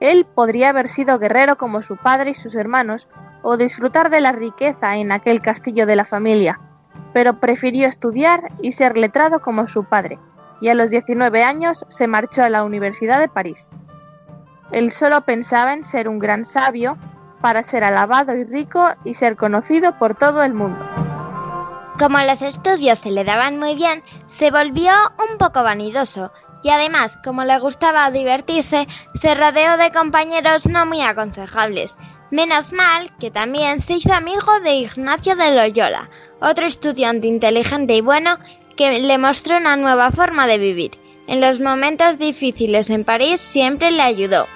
Él 0.00 0.26
podría 0.34 0.70
haber 0.70 0.88
sido 0.88 1.18
guerrero 1.18 1.56
como 1.58 1.82
su 1.82 1.96
padre 1.96 2.30
y 2.30 2.34
sus 2.34 2.54
hermanos, 2.54 3.08
o 3.42 3.56
disfrutar 3.56 4.10
de 4.10 4.20
la 4.20 4.32
riqueza 4.32 4.96
en 4.96 5.12
aquel 5.12 5.40
castillo 5.40 5.86
de 5.86 5.96
la 5.96 6.04
familia, 6.04 6.60
pero 7.12 7.40
prefirió 7.40 7.88
estudiar 7.88 8.50
y 8.62 8.72
ser 8.72 8.96
letrado 8.96 9.40
como 9.40 9.66
su 9.66 9.84
padre, 9.84 10.18
y 10.60 10.68
a 10.68 10.74
los 10.74 10.90
19 10.90 11.42
años 11.42 11.84
se 11.88 12.06
marchó 12.06 12.42
a 12.42 12.50
la 12.50 12.64
Universidad 12.64 13.18
de 13.18 13.28
París. 13.28 13.70
Él 14.72 14.92
solo 14.92 15.22
pensaba 15.22 15.72
en 15.74 15.84
ser 15.84 16.08
un 16.08 16.18
gran 16.18 16.44
sabio 16.44 16.96
para 17.40 17.62
ser 17.62 17.84
alabado 17.84 18.34
y 18.34 18.44
rico 18.44 18.88
y 19.04 19.14
ser 19.14 19.36
conocido 19.36 19.98
por 19.98 20.16
todo 20.16 20.42
el 20.42 20.54
mundo. 20.54 20.84
Como 21.98 22.18
los 22.18 22.42
estudios 22.42 22.98
se 22.98 23.10
le 23.10 23.24
daban 23.24 23.58
muy 23.58 23.74
bien, 23.74 24.02
se 24.26 24.50
volvió 24.50 24.92
un 25.30 25.38
poco 25.38 25.62
vanidoso 25.62 26.32
y 26.62 26.70
además, 26.70 27.18
como 27.22 27.44
le 27.44 27.58
gustaba 27.58 28.10
divertirse, 28.10 28.86
se 29.14 29.34
rodeó 29.34 29.76
de 29.76 29.92
compañeros 29.92 30.66
no 30.66 30.86
muy 30.86 31.02
aconsejables. 31.02 31.96
Menos 32.30 32.72
mal 32.72 33.10
que 33.18 33.30
también 33.30 33.80
se 33.80 33.94
hizo 33.94 34.12
amigo 34.12 34.60
de 34.62 34.74
Ignacio 34.74 35.36
de 35.36 35.54
Loyola, 35.54 36.10
otro 36.40 36.66
estudiante 36.66 37.26
inteligente 37.26 37.94
y 37.96 38.00
bueno 38.02 38.38
que 38.76 39.00
le 39.00 39.18
mostró 39.18 39.56
una 39.56 39.76
nueva 39.76 40.10
forma 40.10 40.46
de 40.46 40.58
vivir. 40.58 40.92
En 41.26 41.40
los 41.40 41.60
momentos 41.60 42.18
difíciles 42.18 42.88
en 42.90 43.04
París 43.04 43.40
siempre 43.40 43.90
le 43.90 44.02
ayudó. 44.02 44.46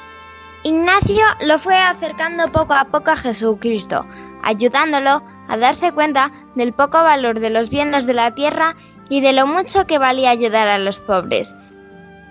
Ignacio 0.66 1.23
lo 1.42 1.59
fue 1.59 1.76
acercando 1.76 2.50
poco 2.50 2.73
a 2.73 2.87
poco 2.87 3.11
a 3.11 3.16
Jesucristo, 3.16 4.06
ayudándolo 4.42 5.23
a 5.47 5.59
darse 5.59 5.92
cuenta 5.92 6.33
del 6.54 6.73
poco 6.73 7.02
valor 7.02 7.38
de 7.38 7.50
los 7.50 7.68
bienes 7.68 8.06
de 8.06 8.14
la 8.14 8.35
tierra 8.35 8.75
y 9.11 9.21
de 9.21 9.35
lo 9.35 9.47
mucho 9.47 9.87
que 9.87 9.99
valía 9.99 10.30
ayudar 10.30 10.68
a 10.68 10.78
los 10.78 11.00
pobres. 11.00 11.54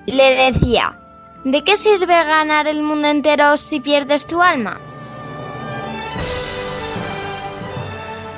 Le 0.08 0.52
decía, 0.52 0.98
¿de 1.44 1.64
qué 1.64 1.78
sirve 1.78 2.24
ganar 2.24 2.68
el 2.68 2.82
mundo 2.82 3.08
entero 3.08 3.56
si 3.56 3.80
pierdes 3.80 4.26
tu 4.26 4.42
alma? 4.42 4.80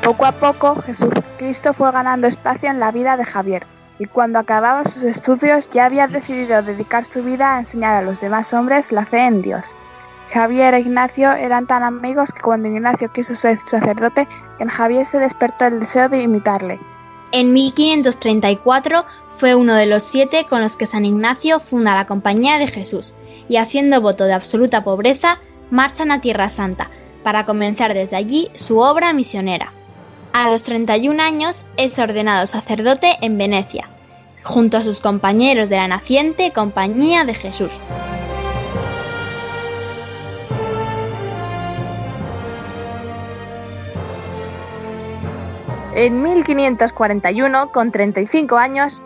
Poco 0.04 0.26
a 0.26 0.34
poco 0.34 0.82
Jesucristo 0.82 1.74
fue 1.74 1.94
ganando 1.94 2.28
espacio 2.28 2.70
en 2.70 2.82
la 2.82 2.92
vida 2.92 3.16
de 3.16 3.24
Javier, 3.24 3.66
y 3.98 4.08
cuando 4.08 4.40
acababa 4.40 4.84
sus 4.84 5.04
estudios 5.04 5.70
ya 5.70 5.86
había 5.86 6.08
decidido 6.08 6.62
dedicar 6.62 7.06
su 7.06 7.24
vida 7.24 7.56
a 7.56 7.60
enseñar 7.60 7.96
a 7.96 8.02
los 8.02 8.20
demás 8.20 8.52
hombres 8.52 8.92
la 8.92 9.06
fe 9.06 9.26
en 9.26 9.42
Dios. 9.42 9.74
Javier 10.36 10.74
e 10.74 10.82
Ignacio 10.82 11.32
eran 11.32 11.66
tan 11.66 11.82
amigos 11.82 12.34
que 12.34 12.42
cuando 12.42 12.68
Ignacio 12.68 13.10
quiso 13.10 13.36
ser 13.36 13.58
sacerdote, 13.58 14.28
en 14.60 14.68
Javier 14.68 15.06
se 15.06 15.18
despertó 15.18 15.64
el 15.64 15.80
deseo 15.80 16.10
de 16.10 16.24
imitarle. 16.24 16.78
En 17.32 17.54
1534 17.54 19.06
fue 19.38 19.56
uno 19.56 19.76
de 19.76 19.86
los 19.86 20.04
siete 20.04 20.46
con 20.50 20.60
los 20.60 20.76
que 20.76 20.88
San 20.88 21.06
Ignacio 21.06 21.62
funda 21.62 21.96
la 21.96 22.06
Compañía 22.06 22.58
de 22.58 22.68
Jesús 22.68 23.16
y 23.48 23.56
haciendo 23.56 24.02
voto 24.02 24.26
de 24.26 24.34
absoluta 24.34 24.84
pobreza, 24.84 25.40
marchan 25.72 26.12
a 26.12 26.20
Tierra 26.20 26.50
Santa 26.50 26.90
para 27.24 27.46
comenzar 27.46 27.94
desde 27.94 28.18
allí 28.18 28.50
su 28.56 28.80
obra 28.80 29.14
misionera. 29.14 29.72
A 30.34 30.50
los 30.50 30.64
31 30.64 31.24
años 31.24 31.64
es 31.78 31.98
ordenado 31.98 32.46
sacerdote 32.46 33.16
en 33.22 33.38
Venecia, 33.38 33.88
junto 34.44 34.76
a 34.76 34.84
sus 34.84 35.00
compañeros 35.00 35.70
de 35.70 35.78
la 35.78 35.88
naciente 35.88 36.52
Compañía 36.52 37.24
de 37.24 37.36
Jesús. 37.36 37.80
En 45.96 46.22
1541, 46.22 47.72
con 47.72 47.92
35 47.92 48.58
años, 48.58 49.02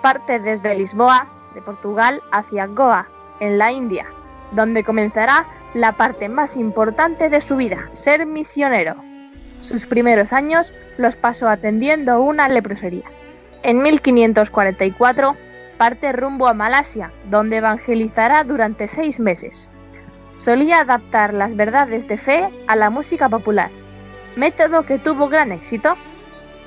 parte 0.00 0.40
desde 0.40 0.74
Lisboa, 0.74 1.26
de 1.54 1.60
Portugal, 1.60 2.22
hacia 2.32 2.66
Goa, 2.66 3.08
en 3.40 3.58
la 3.58 3.72
India, 3.72 4.06
donde 4.52 4.82
comenzará 4.82 5.44
la 5.74 5.92
parte 5.92 6.30
más 6.30 6.56
importante 6.56 7.28
de 7.28 7.42
su 7.42 7.56
vida, 7.56 7.90
ser 7.92 8.24
misionero. 8.24 8.96
Sus 9.60 9.84
primeros 9.84 10.32
años 10.32 10.72
los 10.96 11.16
pasó 11.16 11.46
atendiendo 11.46 12.22
una 12.22 12.48
leprosería. 12.48 13.04
En 13.62 13.82
1544 13.82 15.36
parte 15.76 16.12
rumbo 16.12 16.48
a 16.48 16.54
Malasia, 16.54 17.10
donde 17.30 17.56
evangelizará 17.58 18.44
durante 18.44 18.88
seis 18.88 19.20
meses. 19.20 19.68
Solía 20.36 20.80
adaptar 20.80 21.34
las 21.34 21.54
verdades 21.54 22.08
de 22.08 22.16
fe 22.16 22.48
a 22.66 22.76
la 22.76 22.88
música 22.88 23.28
popular, 23.28 23.70
método 24.36 24.84
que 24.84 24.98
tuvo 24.98 25.28
gran 25.28 25.52
éxito. 25.52 25.96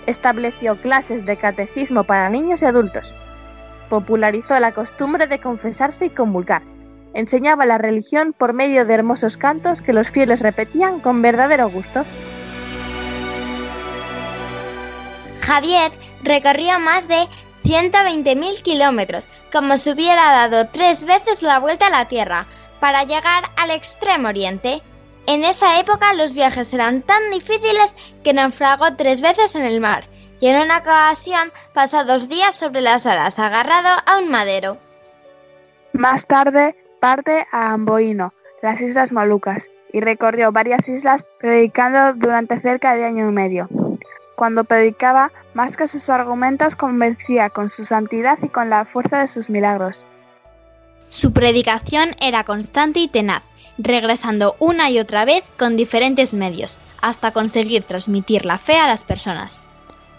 Estableció 0.07 0.75
clases 0.81 1.25
de 1.25 1.37
catecismo 1.37 2.03
para 2.03 2.29
niños 2.29 2.61
y 2.61 2.65
adultos. 2.65 3.13
Popularizó 3.89 4.59
la 4.59 4.73
costumbre 4.73 5.27
de 5.27 5.39
confesarse 5.39 6.07
y 6.07 6.09
convulgar. 6.09 6.61
Enseñaba 7.13 7.65
la 7.65 7.77
religión 7.77 8.33
por 8.33 8.53
medio 8.53 8.85
de 8.85 8.93
hermosos 8.93 9.37
cantos 9.37 9.81
que 9.81 9.93
los 9.93 10.09
fieles 10.09 10.41
repetían 10.41 10.99
con 10.99 11.21
verdadero 11.21 11.69
gusto. 11.69 12.03
Javier 15.41 15.91
recorrió 16.23 16.79
más 16.79 17.07
de 17.07 17.27
120.000 17.63 18.61
kilómetros, 18.61 19.27
como 19.51 19.77
si 19.77 19.91
hubiera 19.91 20.31
dado 20.31 20.67
tres 20.67 21.05
veces 21.05 21.43
la 21.43 21.59
vuelta 21.59 21.87
a 21.87 21.91
la 21.91 22.07
Tierra, 22.07 22.47
para 22.79 23.03
llegar 23.03 23.43
al 23.57 23.71
extremo 23.71 24.29
oriente. 24.29 24.81
En 25.25 25.45
esa 25.45 25.79
época 25.79 26.13
los 26.13 26.33
viajes 26.33 26.73
eran 26.73 27.01
tan 27.01 27.31
difíciles 27.31 27.95
que 28.23 28.33
naufragó 28.33 28.95
tres 28.95 29.21
veces 29.21 29.55
en 29.55 29.65
el 29.65 29.79
mar, 29.79 30.05
y 30.39 30.47
en 30.47 30.61
una 30.61 30.79
ocasión 30.79 31.51
pasó 31.73 32.03
dos 32.03 32.27
días 32.27 32.55
sobre 32.55 32.81
las 32.81 33.05
olas 33.05 33.39
agarrado 33.39 33.89
a 34.05 34.17
un 34.17 34.29
madero. 34.29 34.77
Más 35.93 36.25
tarde 36.25 36.75
parte 36.99 37.47
a 37.51 37.71
Amboino, 37.71 38.33
las 38.61 38.81
Islas 38.81 39.13
Molucas, 39.13 39.69
y 39.93 40.01
recorrió 40.01 40.51
varias 40.51 40.89
islas 40.89 41.25
predicando 41.39 42.13
durante 42.13 42.59
cerca 42.59 42.95
de 42.95 43.05
año 43.05 43.29
y 43.29 43.31
medio. 43.31 43.69
Cuando 44.35 44.63
predicaba, 44.63 45.31
más 45.53 45.77
que 45.77 45.87
sus 45.87 46.09
argumentos, 46.09 46.75
convencía 46.75 47.49
con 47.49 47.69
su 47.69 47.85
santidad 47.85 48.39
y 48.41 48.49
con 48.49 48.69
la 48.69 48.85
fuerza 48.85 49.19
de 49.19 49.27
sus 49.27 49.49
milagros. 49.49 50.07
Su 51.07 51.31
predicación 51.31 52.09
era 52.19 52.43
constante 52.43 52.99
y 52.99 53.07
tenaz, 53.07 53.52
regresando 53.77 54.55
una 54.59 54.89
y 54.89 54.99
otra 54.99 55.25
vez 55.25 55.51
con 55.57 55.75
diferentes 55.75 56.33
medios, 56.33 56.79
hasta 57.01 57.31
conseguir 57.31 57.83
transmitir 57.83 58.45
la 58.45 58.57
fe 58.57 58.77
a 58.77 58.87
las 58.87 59.03
personas. 59.03 59.61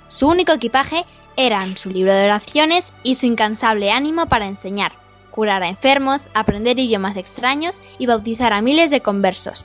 Su 0.08 0.28
único 0.28 0.52
equipaje 0.52 1.04
eran 1.36 1.76
su 1.76 1.90
libro 1.90 2.14
de 2.14 2.24
oraciones 2.24 2.92
y 3.02 3.14
su 3.16 3.26
incansable 3.26 3.90
ánimo 3.90 4.26
para 4.26 4.46
enseñar, 4.46 4.92
curar 5.30 5.62
a 5.62 5.68
enfermos, 5.68 6.28
aprender 6.34 6.78
idiomas 6.78 7.16
extraños 7.16 7.82
y 7.98 8.06
bautizar 8.06 8.52
a 8.52 8.60
miles 8.60 8.90
de 8.90 9.00
conversos. 9.00 9.64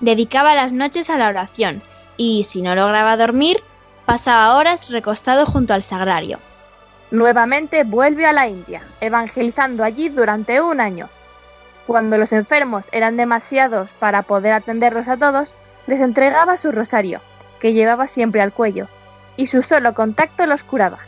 Dedicaba 0.00 0.54
las 0.54 0.72
noches 0.72 1.10
a 1.10 1.16
la 1.16 1.28
oración 1.28 1.82
y, 2.16 2.44
si 2.44 2.62
no 2.62 2.74
lograba 2.74 3.16
dormir, 3.16 3.62
pasaba 4.06 4.56
horas 4.56 4.90
recostado 4.90 5.46
junto 5.46 5.74
al 5.74 5.82
sagrario. 5.82 6.38
Nuevamente 7.10 7.84
vuelve 7.84 8.26
a 8.26 8.32
la 8.32 8.48
India, 8.48 8.82
evangelizando 9.00 9.84
allí 9.84 10.08
durante 10.08 10.60
un 10.60 10.80
año. 10.80 11.08
Cuando 11.86 12.16
los 12.16 12.32
enfermos 12.32 12.88
eran 12.92 13.16
demasiados 13.16 13.92
para 13.92 14.22
poder 14.22 14.52
atenderlos 14.54 15.06
a 15.08 15.16
todos, 15.16 15.54
les 15.86 16.00
entregaba 16.00 16.56
su 16.56 16.72
rosario, 16.72 17.20
que 17.60 17.72
llevaba 17.72 18.08
siempre 18.08 18.40
al 18.40 18.52
cuello, 18.52 18.88
y 19.36 19.46
su 19.46 19.62
solo 19.62 19.94
contacto 19.94 20.46
los 20.46 20.64
curaba. 20.64 20.98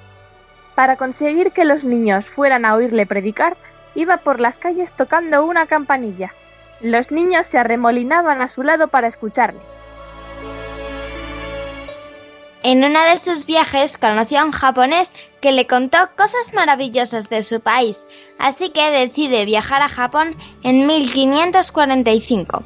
Para 0.74 0.96
conseguir 0.96 1.52
que 1.52 1.64
los 1.64 1.84
niños 1.84 2.26
fueran 2.26 2.66
a 2.66 2.74
oírle 2.74 3.06
predicar, 3.06 3.56
iba 3.94 4.18
por 4.18 4.40
las 4.40 4.58
calles 4.58 4.92
tocando 4.92 5.44
una 5.44 5.66
campanilla. 5.66 6.32
Los 6.82 7.10
niños 7.10 7.46
se 7.46 7.58
arremolinaban 7.58 8.42
a 8.42 8.48
su 8.48 8.62
lado 8.62 8.88
para 8.88 9.08
escucharle. 9.08 9.60
En 12.68 12.82
uno 12.82 13.00
de 13.00 13.16
sus 13.20 13.46
viajes 13.46 13.96
conoció 13.96 14.40
a 14.40 14.44
un 14.44 14.50
japonés 14.50 15.12
que 15.40 15.52
le 15.52 15.68
contó 15.68 15.98
cosas 16.16 16.52
maravillosas 16.52 17.28
de 17.28 17.42
su 17.42 17.60
país, 17.60 18.08
así 18.40 18.70
que 18.70 18.90
decide 18.90 19.44
viajar 19.44 19.82
a 19.82 19.88
Japón 19.88 20.34
en 20.64 20.84
1545, 20.84 22.64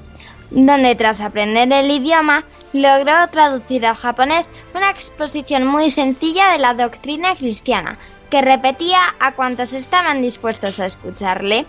donde 0.53 0.95
tras 0.95 1.21
aprender 1.21 1.71
el 1.71 1.91
idioma 1.91 2.47
logró 2.73 3.13
traducir 3.31 3.85
al 3.85 3.95
japonés 3.95 4.51
una 4.75 4.89
exposición 4.89 5.67
muy 5.67 5.91
sencilla 5.91 6.51
de 6.53 6.61
la 6.61 6.73
doctrina 6.73 7.37
cristiana, 7.37 7.99
que 8.31 8.41
repetía 8.41 9.01
a 9.21 9.35
cuantos 9.35 9.75
estaban 9.75 10.23
dispuestos 10.23 10.81
a 10.81 10.87
escucharle. 10.87 11.67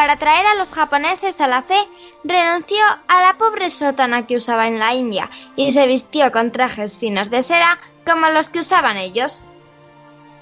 Para 0.00 0.14
atraer 0.14 0.46
a 0.46 0.54
los 0.54 0.72
japoneses 0.72 1.42
a 1.42 1.46
la 1.46 1.60
fe, 1.60 1.76
renunció 2.24 2.78
a 3.06 3.20
la 3.20 3.36
pobre 3.36 3.68
sótana 3.68 4.26
que 4.26 4.36
usaba 4.36 4.66
en 4.66 4.78
la 4.78 4.94
India 4.94 5.28
y 5.56 5.72
se 5.72 5.86
vistió 5.86 6.32
con 6.32 6.52
trajes 6.52 6.96
finos 6.96 7.28
de 7.28 7.42
seda 7.42 7.78
como 8.06 8.30
los 8.30 8.48
que 8.48 8.60
usaban 8.60 8.96
ellos. 8.96 9.44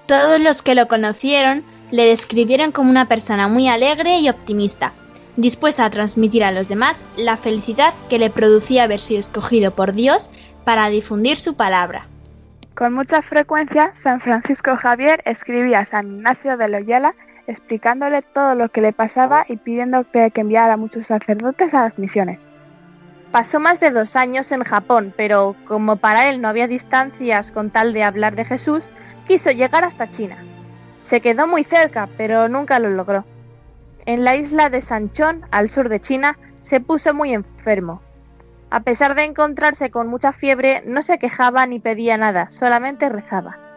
Todos 0.06 0.38
los 0.38 0.62
que 0.62 0.76
lo 0.76 0.86
conocieron 0.86 1.64
le 1.90 2.04
describieron 2.04 2.70
como 2.70 2.88
una 2.88 3.08
persona 3.08 3.48
muy 3.48 3.68
alegre 3.68 4.20
y 4.20 4.28
optimista. 4.28 4.92
dispuesta 5.36 5.84
a 5.84 5.90
transmitir 5.90 6.44
a 6.44 6.52
los 6.52 6.68
demás 6.68 7.04
la 7.16 7.36
felicidad 7.36 7.92
que 8.08 8.20
le 8.20 8.30
producía 8.30 8.84
haber 8.84 9.00
sido 9.00 9.18
escogido 9.18 9.74
por 9.74 9.92
Dios 9.92 10.30
para 10.64 10.88
difundir 10.88 11.36
su 11.36 11.56
palabra. 11.56 12.06
Con 12.76 12.94
mucha 12.94 13.22
frecuencia, 13.22 13.92
San 13.96 14.20
Francisco 14.20 14.76
Javier 14.76 15.20
escribía 15.24 15.80
a 15.80 15.84
San 15.84 16.18
Ignacio 16.18 16.56
de 16.56 16.68
Loyola 16.68 17.16
explicándole 17.48 18.22
todo 18.22 18.54
lo 18.54 18.68
que 18.68 18.82
le 18.82 18.92
pasaba 18.92 19.44
y 19.48 19.56
pidiendo 19.56 20.04
que, 20.04 20.30
enviara 20.34 20.74
a 20.74 20.76
muchos 20.76 21.06
sacerdotes 21.06 21.74
a 21.74 21.82
las 21.82 21.98
misiones. 21.98 22.38
Pasó 23.32 23.58
más 23.58 23.80
de 23.80 23.90
dos 23.90 24.16
años 24.16 24.52
en 24.52 24.62
Japón, 24.62 25.12
pero 25.16 25.56
como 25.66 25.96
para 25.96 26.28
él 26.28 26.40
no 26.40 26.48
había 26.48 26.68
distancias 26.68 27.50
con 27.50 27.70
tal 27.70 27.92
de 27.92 28.04
hablar 28.04 28.36
de 28.36 28.44
Jesús, 28.44 28.88
quiso 29.26 29.50
llegar 29.50 29.84
hasta 29.84 30.10
China. 30.10 30.38
Se 30.96 31.20
quedó 31.20 31.46
muy 31.46 31.64
cerca, 31.64 32.08
pero 32.16 32.48
nunca 32.48 32.78
lo 32.78 32.90
logró. 32.90 33.24
En 34.04 34.24
la 34.24 34.36
isla 34.36 34.70
de 34.70 34.80
Sanchón, 34.80 35.44
al 35.50 35.68
sur 35.68 35.88
de 35.88 36.00
China, 36.00 36.38
se 36.60 36.80
puso 36.80 37.14
muy 37.14 37.32
enfermo. 37.32 38.02
A 38.70 38.80
pesar 38.80 39.14
de 39.14 39.24
encontrarse 39.24 39.90
con 39.90 40.08
mucha 40.08 40.32
fiebre, 40.32 40.82
no 40.86 41.00
se 41.00 41.18
quejaba 41.18 41.66
ni 41.66 41.80
pedía 41.80 42.18
nada, 42.18 42.50
solamente 42.50 43.08
rezaba. 43.08 43.67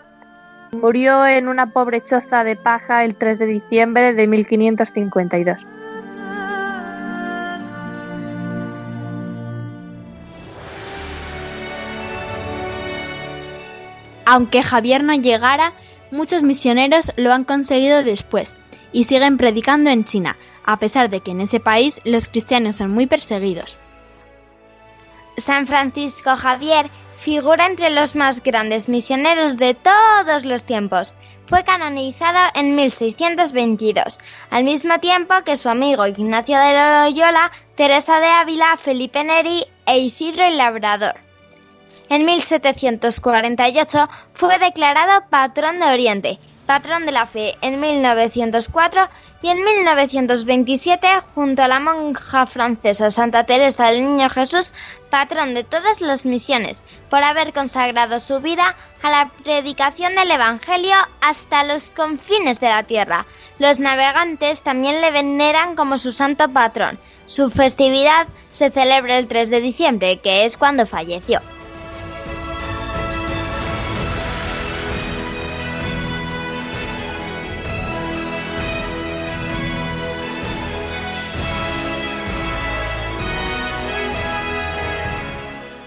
Murió 0.72 1.28
en 1.28 1.50
una 1.50 1.72
pobre 1.72 2.02
choza 2.02 2.44
de 2.44 2.56
paja 2.56 3.04
el 3.04 3.16
3 3.16 3.40
de 3.40 3.46
diciembre 3.46 4.14
de 4.14 4.28
1552. 4.28 5.68
Aunque 14.26 14.64
Javier 14.64 15.04
no 15.04 15.14
llegara, 15.14 15.74
muchos 16.10 16.42
misioneros 16.42 17.12
lo 17.18 17.34
han 17.34 17.44
conseguido 17.44 18.02
después 18.02 18.56
y 18.94 19.04
siguen 19.04 19.38
predicando 19.38 19.90
en 19.90 20.06
China, 20.06 20.38
a 20.64 20.78
pesar 20.78 21.10
de 21.10 21.20
que 21.20 21.32
en 21.32 21.42
ese 21.42 21.60
país 21.60 22.00
los 22.06 22.30
cristianos 22.30 22.78
son 22.78 22.92
muy 22.92 23.08
perseguidos. 23.08 23.78
San 25.36 25.68
Francisco 25.68 26.38
Javier 26.38 26.90
figura 27.22 27.68
entre 27.68 27.92
los 27.92 28.16
más 28.16 28.42
grandes 28.42 28.90
misioneros 28.90 29.58
de 29.58 29.76
todos 29.76 30.44
los 30.44 30.64
tiempos. 30.64 31.14
Fue 31.46 31.64
canonizado 31.64 32.40
en 32.56 32.76
1622, 32.76 34.18
al 34.50 34.64
mismo 34.64 35.00
tiempo 35.00 35.36
que 35.46 35.56
su 35.56 35.70
amigo 35.70 36.08
Ignacio 36.08 36.58
de 36.58 36.74
Loyola, 36.74 37.52
Teresa 37.76 38.20
de 38.20 38.26
Ávila, 38.26 38.76
Felipe 38.76 39.24
Neri 39.24 39.68
e 39.86 40.00
Isidro 40.00 40.46
el 40.46 40.58
Labrador. 40.58 41.14
En 42.10 42.26
1748 42.26 44.10
fue 44.34 44.58
declarado 44.58 45.30
patrón 45.30 45.80
de 45.80 45.86
Oriente, 45.86 46.40
patrón 46.66 47.06
de 47.06 47.12
la 47.12 47.26
fe 47.26 47.58
en 47.62 47.80
1904 47.80 49.10
y 49.42 49.50
en 49.50 49.64
1927, 49.64 51.08
junto 51.34 51.64
a 51.64 51.68
la 51.68 51.80
monja 51.80 52.46
francesa 52.46 53.10
Santa 53.10 53.46
Teresa 53.46 53.88
del 53.88 54.04
Niño 54.04 54.30
Jesús, 54.30 54.74
patrón 55.10 55.54
de 55.54 55.64
todas 55.64 56.02
las 56.02 56.26
misiones, 56.26 56.84
por 57.10 57.24
haber 57.24 57.54
consagrado 57.54 58.20
su 58.20 58.40
vida 58.40 58.76
a 59.02 59.10
la 59.10 59.32
predicación 59.44 60.16
del 60.16 60.32
Evangelio 60.32 60.96
hasta 61.22 61.64
los 61.64 61.92
confines 61.92 62.60
de 62.60 62.70
la 62.70 62.84
tierra. 62.84 63.26
Los 63.60 63.80
navegantes 63.80 64.62
también 64.62 65.02
le 65.02 65.12
veneran 65.12 65.76
como 65.76 65.98
su 65.98 66.12
santo 66.12 66.50
patrón. 66.50 67.00
Su 67.26 67.50
festividad 67.50 68.28
se 68.52 68.70
celebra 68.70 69.18
el 69.18 69.28
3 69.28 69.50
de 69.50 69.62
diciembre, 69.62 70.18
que 70.18 70.46
es 70.46 70.58
cuando 70.58 70.86
falleció. 70.86 71.42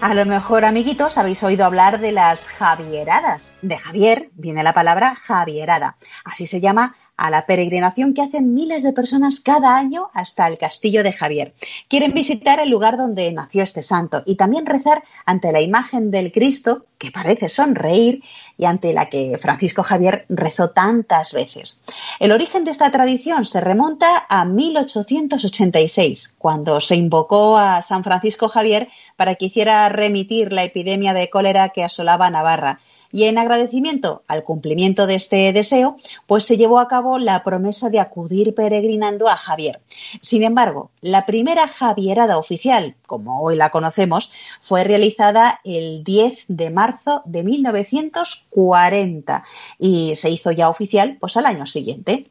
A 0.01 0.13
lo 0.13 0.25
mejor, 0.25 0.65
amiguitos, 0.65 1.17
habéis 1.17 1.41
oído 1.43 1.65
hablar 1.65 1.99
de 1.99 2.11
las 2.11 2.47
Javieradas. 2.47 3.53
De 3.61 3.77
Javier 3.77 4.29
viene 4.33 4.61
la 4.61 4.73
palabra 4.73 5.15
Javierada. 5.15 5.97
Así 6.23 6.45
se 6.45 6.61
llama 6.61 6.95
a 7.17 7.29
la 7.29 7.45
peregrinación 7.45 8.13
que 8.13 8.21
hacen 8.21 8.53
miles 8.53 8.83
de 8.83 8.93
personas 8.93 9.39
cada 9.39 9.75
año 9.75 10.09
hasta 10.13 10.47
el 10.47 10.57
castillo 10.57 11.03
de 11.03 11.13
Javier. 11.13 11.53
Quieren 11.87 12.13
visitar 12.13 12.59
el 12.59 12.69
lugar 12.69 12.97
donde 12.97 13.31
nació 13.31 13.63
este 13.63 13.81
santo 13.81 14.23
y 14.25 14.35
también 14.35 14.65
rezar 14.65 15.03
ante 15.25 15.51
la 15.51 15.61
imagen 15.61 16.11
del 16.11 16.31
Cristo 16.31 16.85
que 16.97 17.11
parece 17.11 17.49
sonreír 17.49 18.23
y 18.57 18.65
ante 18.65 18.93
la 18.93 19.07
que 19.07 19.37
Francisco 19.37 19.83
Javier 19.83 20.25
rezó 20.29 20.69
tantas 20.69 21.33
veces. 21.33 21.81
El 22.19 22.31
origen 22.31 22.63
de 22.63 22.71
esta 22.71 22.89
tradición 22.91 23.45
se 23.45 23.61
remonta 23.61 24.25
a 24.29 24.45
1886, 24.45 26.35
cuando 26.37 26.79
se 26.79 26.95
invocó 26.95 27.57
a 27.57 27.81
San 27.81 28.03
Francisco 28.03 28.49
Javier 28.49 28.89
para 29.15 29.35
que 29.35 29.45
hiciera 29.45 29.87
remitir 29.89 30.51
la 30.51 30.63
epidemia 30.63 31.13
de 31.13 31.29
cólera 31.29 31.69
que 31.69 31.83
asolaba 31.83 32.29
Navarra 32.29 32.79
y 33.15 33.23
en 33.23 33.37
agradecimiento 33.37 34.23
al 34.27 34.43
cumplimiento 34.43 35.07
de 35.07 35.15
este 35.15 35.53
deseo, 35.53 35.95
pues 36.27 36.43
se 36.43 36.57
llevó 36.57 36.79
a 36.79 36.89
cabo 36.89 37.17
la 37.17 37.45
promesa 37.45 37.89
de 37.89 38.01
acudir 38.01 38.53
peregrinando 38.53 39.29
a 39.29 39.37
Javier. 39.37 39.79
Sin 40.19 40.43
embargo, 40.43 40.91
la 40.99 41.25
primera 41.25 41.65
Javierada 41.69 42.37
oficial, 42.37 42.97
como 43.07 43.41
hoy 43.41 43.55
la 43.55 43.69
conocemos, 43.69 44.33
fue 44.59 44.83
realizada 44.83 45.61
el 45.63 46.03
10 46.03 46.43
de 46.49 46.69
marzo 46.71 47.21
de 47.23 47.43
1940 47.43 49.45
y 49.79 50.17
se 50.17 50.29
hizo 50.29 50.51
ya 50.51 50.67
oficial 50.67 51.15
pues 51.17 51.37
al 51.37 51.45
año 51.45 51.65
siguiente. 51.65 52.23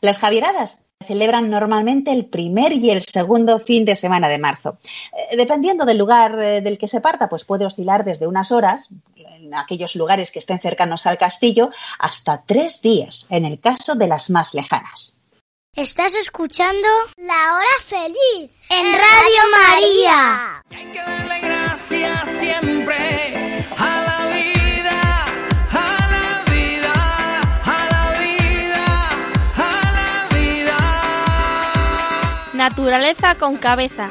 Las 0.00 0.18
Javieradas 0.18 0.84
celebran 1.06 1.50
normalmente 1.50 2.12
el 2.12 2.26
primer 2.26 2.72
y 2.72 2.90
el 2.90 3.02
segundo 3.02 3.58
fin 3.58 3.84
de 3.84 3.96
semana 3.96 4.28
de 4.28 4.38
marzo. 4.38 4.78
Eh, 5.30 5.36
dependiendo 5.36 5.84
del 5.84 5.98
lugar 5.98 6.40
eh, 6.42 6.60
del 6.60 6.78
que 6.78 6.88
se 6.88 7.00
parta, 7.00 7.28
pues 7.28 7.44
puede 7.44 7.66
oscilar 7.66 8.04
desde 8.04 8.26
unas 8.26 8.52
horas, 8.52 8.88
en 9.44 9.54
aquellos 9.54 9.94
lugares 9.94 10.30
que 10.30 10.38
estén 10.38 10.60
cercanos 10.60 11.06
al 11.06 11.18
castillo, 11.18 11.70
hasta 11.98 12.42
tres 12.44 12.80
días, 12.82 13.26
en 13.30 13.44
el 13.44 13.60
caso 13.60 13.94
de 13.94 14.06
las 14.06 14.30
más 14.30 14.54
lejanas. 14.54 15.18
Estás 15.76 16.14
escuchando 16.14 16.88
La 17.16 17.56
Hora 17.56 17.76
Feliz 17.84 18.52
en 18.70 18.92
Radio 18.92 19.42
María. 19.50 20.62
Hay 20.70 20.86
que 20.86 21.00
darle 21.00 21.40
gracias 21.40 22.28
siempre 22.28 23.66
a 23.76 24.02
la 24.08 24.26
vida, 24.28 25.24
a 25.70 25.98
la 26.14 26.44
vida, 26.52 26.94
a 27.64 27.86
la 27.92 28.04
vida, 28.20 28.84
a 29.56 29.68
la 29.98 30.10
vida. 30.38 30.78
Naturaleza 32.52 33.34
con 33.34 33.56
cabeza. 33.56 34.08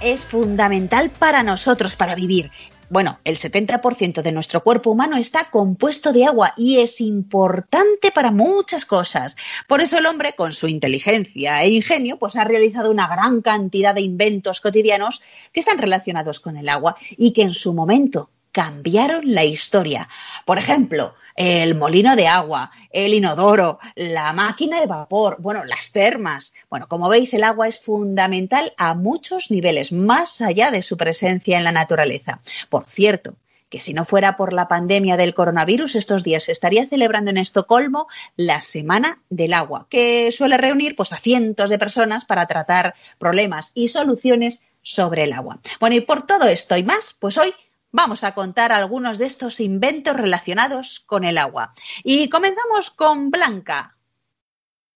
Es 0.00 0.24
fundamental 0.24 1.10
para 1.10 1.42
nosotros, 1.42 1.96
para 1.96 2.14
vivir. 2.14 2.52
Bueno, 2.88 3.18
el 3.24 3.36
70% 3.36 4.22
de 4.22 4.32
nuestro 4.32 4.62
cuerpo 4.62 4.90
humano 4.90 5.16
está 5.16 5.50
compuesto 5.50 6.12
de 6.12 6.24
agua 6.24 6.54
y 6.56 6.78
es 6.78 7.00
importante 7.00 8.12
para 8.12 8.30
muchas 8.30 8.84
cosas. 8.84 9.36
Por 9.66 9.80
eso 9.80 9.98
el 9.98 10.06
hombre, 10.06 10.34
con 10.34 10.52
su 10.52 10.68
inteligencia 10.68 11.62
e 11.64 11.70
ingenio, 11.70 12.16
pues 12.16 12.36
ha 12.36 12.44
realizado 12.44 12.90
una 12.90 13.08
gran 13.08 13.42
cantidad 13.42 13.94
de 13.94 14.02
inventos 14.02 14.60
cotidianos 14.60 15.20
que 15.52 15.60
están 15.60 15.78
relacionados 15.78 16.38
con 16.38 16.56
el 16.56 16.68
agua 16.68 16.96
y 17.10 17.32
que 17.32 17.42
en 17.42 17.52
su 17.52 17.74
momento 17.74 18.30
cambiaron 18.52 19.32
la 19.32 19.44
historia. 19.44 20.08
Por 20.44 20.58
ejemplo, 20.58 21.14
el 21.36 21.74
molino 21.74 22.16
de 22.16 22.26
agua, 22.26 22.70
el 22.90 23.14
inodoro, 23.14 23.78
la 23.94 24.32
máquina 24.32 24.80
de 24.80 24.86
vapor, 24.86 25.36
bueno, 25.40 25.64
las 25.64 25.92
termas. 25.92 26.52
Bueno, 26.68 26.86
como 26.88 27.08
veis, 27.08 27.32
el 27.34 27.44
agua 27.44 27.68
es 27.68 27.80
fundamental 27.80 28.74
a 28.76 28.94
muchos 28.94 29.50
niveles, 29.50 29.92
más 29.92 30.40
allá 30.40 30.70
de 30.70 30.82
su 30.82 30.96
presencia 30.96 31.56
en 31.56 31.64
la 31.64 31.72
naturaleza. 31.72 32.40
Por 32.68 32.84
cierto, 32.86 33.36
que 33.70 33.80
si 33.80 33.94
no 33.94 34.04
fuera 34.04 34.36
por 34.36 34.52
la 34.52 34.68
pandemia 34.68 35.16
del 35.16 35.32
coronavirus, 35.32 35.94
estos 35.94 36.24
días 36.24 36.42
se 36.42 36.52
estaría 36.52 36.86
celebrando 36.86 37.30
en 37.30 37.38
Estocolmo 37.38 38.08
la 38.36 38.60
Semana 38.60 39.22
del 39.30 39.54
Agua, 39.54 39.86
que 39.88 40.32
suele 40.32 40.58
reunir 40.58 40.96
pues, 40.96 41.12
a 41.12 41.18
cientos 41.18 41.70
de 41.70 41.78
personas 41.78 42.24
para 42.24 42.46
tratar 42.46 42.94
problemas 43.18 43.70
y 43.74 43.88
soluciones 43.88 44.62
sobre 44.82 45.24
el 45.24 45.32
agua. 45.32 45.60
Bueno, 45.78 45.96
y 45.96 46.00
por 46.00 46.26
todo 46.26 46.48
esto 46.48 46.76
y 46.76 46.82
más, 46.82 47.14
pues 47.18 47.38
hoy 47.38 47.54
vamos 47.92 48.24
a 48.24 48.32
contar 48.32 48.72
algunos 48.72 49.18
de 49.18 49.26
estos 49.26 49.60
inventos 49.60 50.16
relacionados 50.16 51.00
con 51.00 51.24
el 51.24 51.38
agua. 51.38 51.72
Y 52.04 52.28
comenzamos 52.28 52.90
con 52.90 53.30
Blanca. 53.30 53.96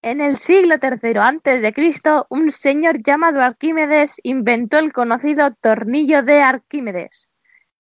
En 0.02 0.20
el 0.20 0.36
siglo 0.36 0.74
III 0.82 1.72
Cristo, 1.72 2.26
un 2.28 2.50
señor 2.50 3.02
llamado 3.02 3.40
Arquímedes 3.40 4.20
inventó 4.22 4.78
el 4.78 4.92
conocido 4.92 5.54
tornillo 5.54 6.22
de 6.22 6.42
Arquímedes. 6.42 7.30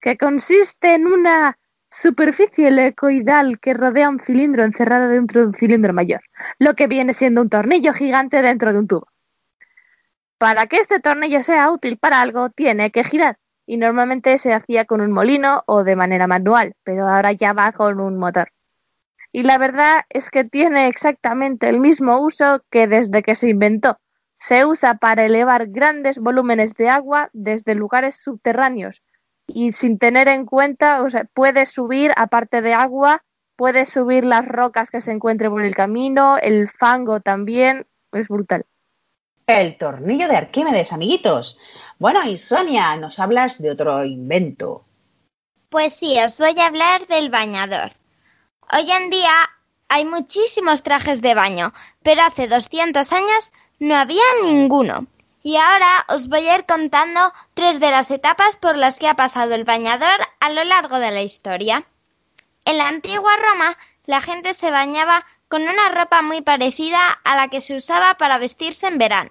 que 0.00 0.18
consiste 0.18 0.94
en 0.94 1.06
una 1.06 1.58
superficie 1.90 2.68
helicoidal 2.68 3.58
que 3.60 3.72
rodea 3.72 4.10
un 4.10 4.20
cilindro 4.20 4.64
encerrado 4.64 5.08
dentro 5.08 5.40
de 5.40 5.46
un 5.46 5.54
cilindro 5.54 5.94
mayor, 5.94 6.20
lo 6.58 6.74
que 6.74 6.88
viene 6.88 7.14
siendo 7.14 7.40
un 7.40 7.48
tornillo 7.48 7.94
gigante 7.94 8.42
dentro 8.42 8.72
de 8.72 8.78
un 8.80 8.88
tubo. 8.88 9.08
Para 10.36 10.66
que 10.66 10.76
este 10.76 11.00
tornillo 11.00 11.42
sea 11.42 11.70
útil 11.70 11.96
para 11.96 12.20
algo, 12.20 12.50
tiene 12.50 12.90
que 12.90 13.04
girar, 13.04 13.38
y 13.66 13.76
normalmente 13.76 14.38
se 14.38 14.52
hacía 14.52 14.84
con 14.84 15.00
un 15.00 15.12
molino 15.12 15.62
o 15.66 15.84
de 15.84 15.96
manera 15.96 16.26
manual, 16.26 16.74
pero 16.84 17.08
ahora 17.08 17.32
ya 17.32 17.52
va 17.52 17.72
con 17.72 18.00
un 18.00 18.18
motor. 18.18 18.50
Y 19.32 19.42
la 19.42 19.58
verdad 19.58 20.02
es 20.10 20.30
que 20.30 20.44
tiene 20.44 20.86
exactamente 20.86 21.68
el 21.68 21.80
mismo 21.80 22.20
uso 22.20 22.62
que 22.70 22.86
desde 22.86 23.22
que 23.22 23.34
se 23.34 23.48
inventó. 23.48 23.98
Se 24.38 24.64
usa 24.64 24.94
para 24.94 25.24
elevar 25.24 25.66
grandes 25.68 26.18
volúmenes 26.18 26.74
de 26.74 26.88
agua 26.88 27.30
desde 27.32 27.74
lugares 27.74 28.16
subterráneos 28.16 29.02
y 29.46 29.72
sin 29.72 29.98
tener 29.98 30.28
en 30.28 30.46
cuenta, 30.46 31.02
o 31.02 31.10
sea, 31.10 31.24
puede 31.34 31.66
subir, 31.66 32.12
aparte 32.16 32.62
de 32.62 32.74
agua, 32.74 33.24
puede 33.56 33.86
subir 33.86 34.24
las 34.24 34.46
rocas 34.46 34.90
que 34.90 35.00
se 35.00 35.12
encuentren 35.12 35.50
por 35.50 35.62
el 35.62 35.74
camino, 35.74 36.36
el 36.38 36.68
fango 36.68 37.20
también, 37.20 37.86
es 38.12 38.28
brutal. 38.28 38.64
El 39.46 39.76
tornillo 39.76 40.26
de 40.26 40.36
Arquímedes, 40.38 40.94
amiguitos. 40.94 41.58
Bueno, 41.98 42.24
y 42.24 42.38
Sonia, 42.38 42.96
nos 42.96 43.18
hablas 43.18 43.60
de 43.60 43.70
otro 43.70 44.02
invento. 44.02 44.86
Pues 45.68 45.92
sí, 45.94 46.18
os 46.18 46.38
voy 46.38 46.58
a 46.58 46.66
hablar 46.66 47.06
del 47.08 47.28
bañador. 47.28 47.92
Hoy 48.72 48.90
en 48.90 49.10
día 49.10 49.34
hay 49.88 50.06
muchísimos 50.06 50.82
trajes 50.82 51.20
de 51.20 51.34
baño, 51.34 51.74
pero 52.02 52.22
hace 52.22 52.48
200 52.48 53.12
años 53.12 53.52
no 53.78 53.96
había 53.96 54.22
ninguno. 54.44 55.06
Y 55.42 55.56
ahora 55.56 56.06
os 56.08 56.28
voy 56.28 56.46
a 56.48 56.56
ir 56.56 56.64
contando 56.64 57.20
tres 57.52 57.80
de 57.80 57.90
las 57.90 58.10
etapas 58.10 58.56
por 58.56 58.76
las 58.76 58.98
que 58.98 59.08
ha 59.08 59.14
pasado 59.14 59.54
el 59.54 59.64
bañador 59.64 60.26
a 60.40 60.48
lo 60.48 60.64
largo 60.64 60.98
de 60.98 61.10
la 61.10 61.20
historia. 61.20 61.84
En 62.64 62.78
la 62.78 62.88
antigua 62.88 63.36
Roma, 63.36 63.76
la 64.06 64.22
gente 64.22 64.54
se 64.54 64.70
bañaba 64.70 65.26
con 65.54 65.62
una 65.62 65.88
ropa 65.90 66.20
muy 66.20 66.42
parecida 66.42 67.12
a 67.22 67.36
la 67.36 67.46
que 67.46 67.60
se 67.60 67.76
usaba 67.76 68.14
para 68.14 68.38
vestirse 68.38 68.88
en 68.88 68.98
verano. 68.98 69.30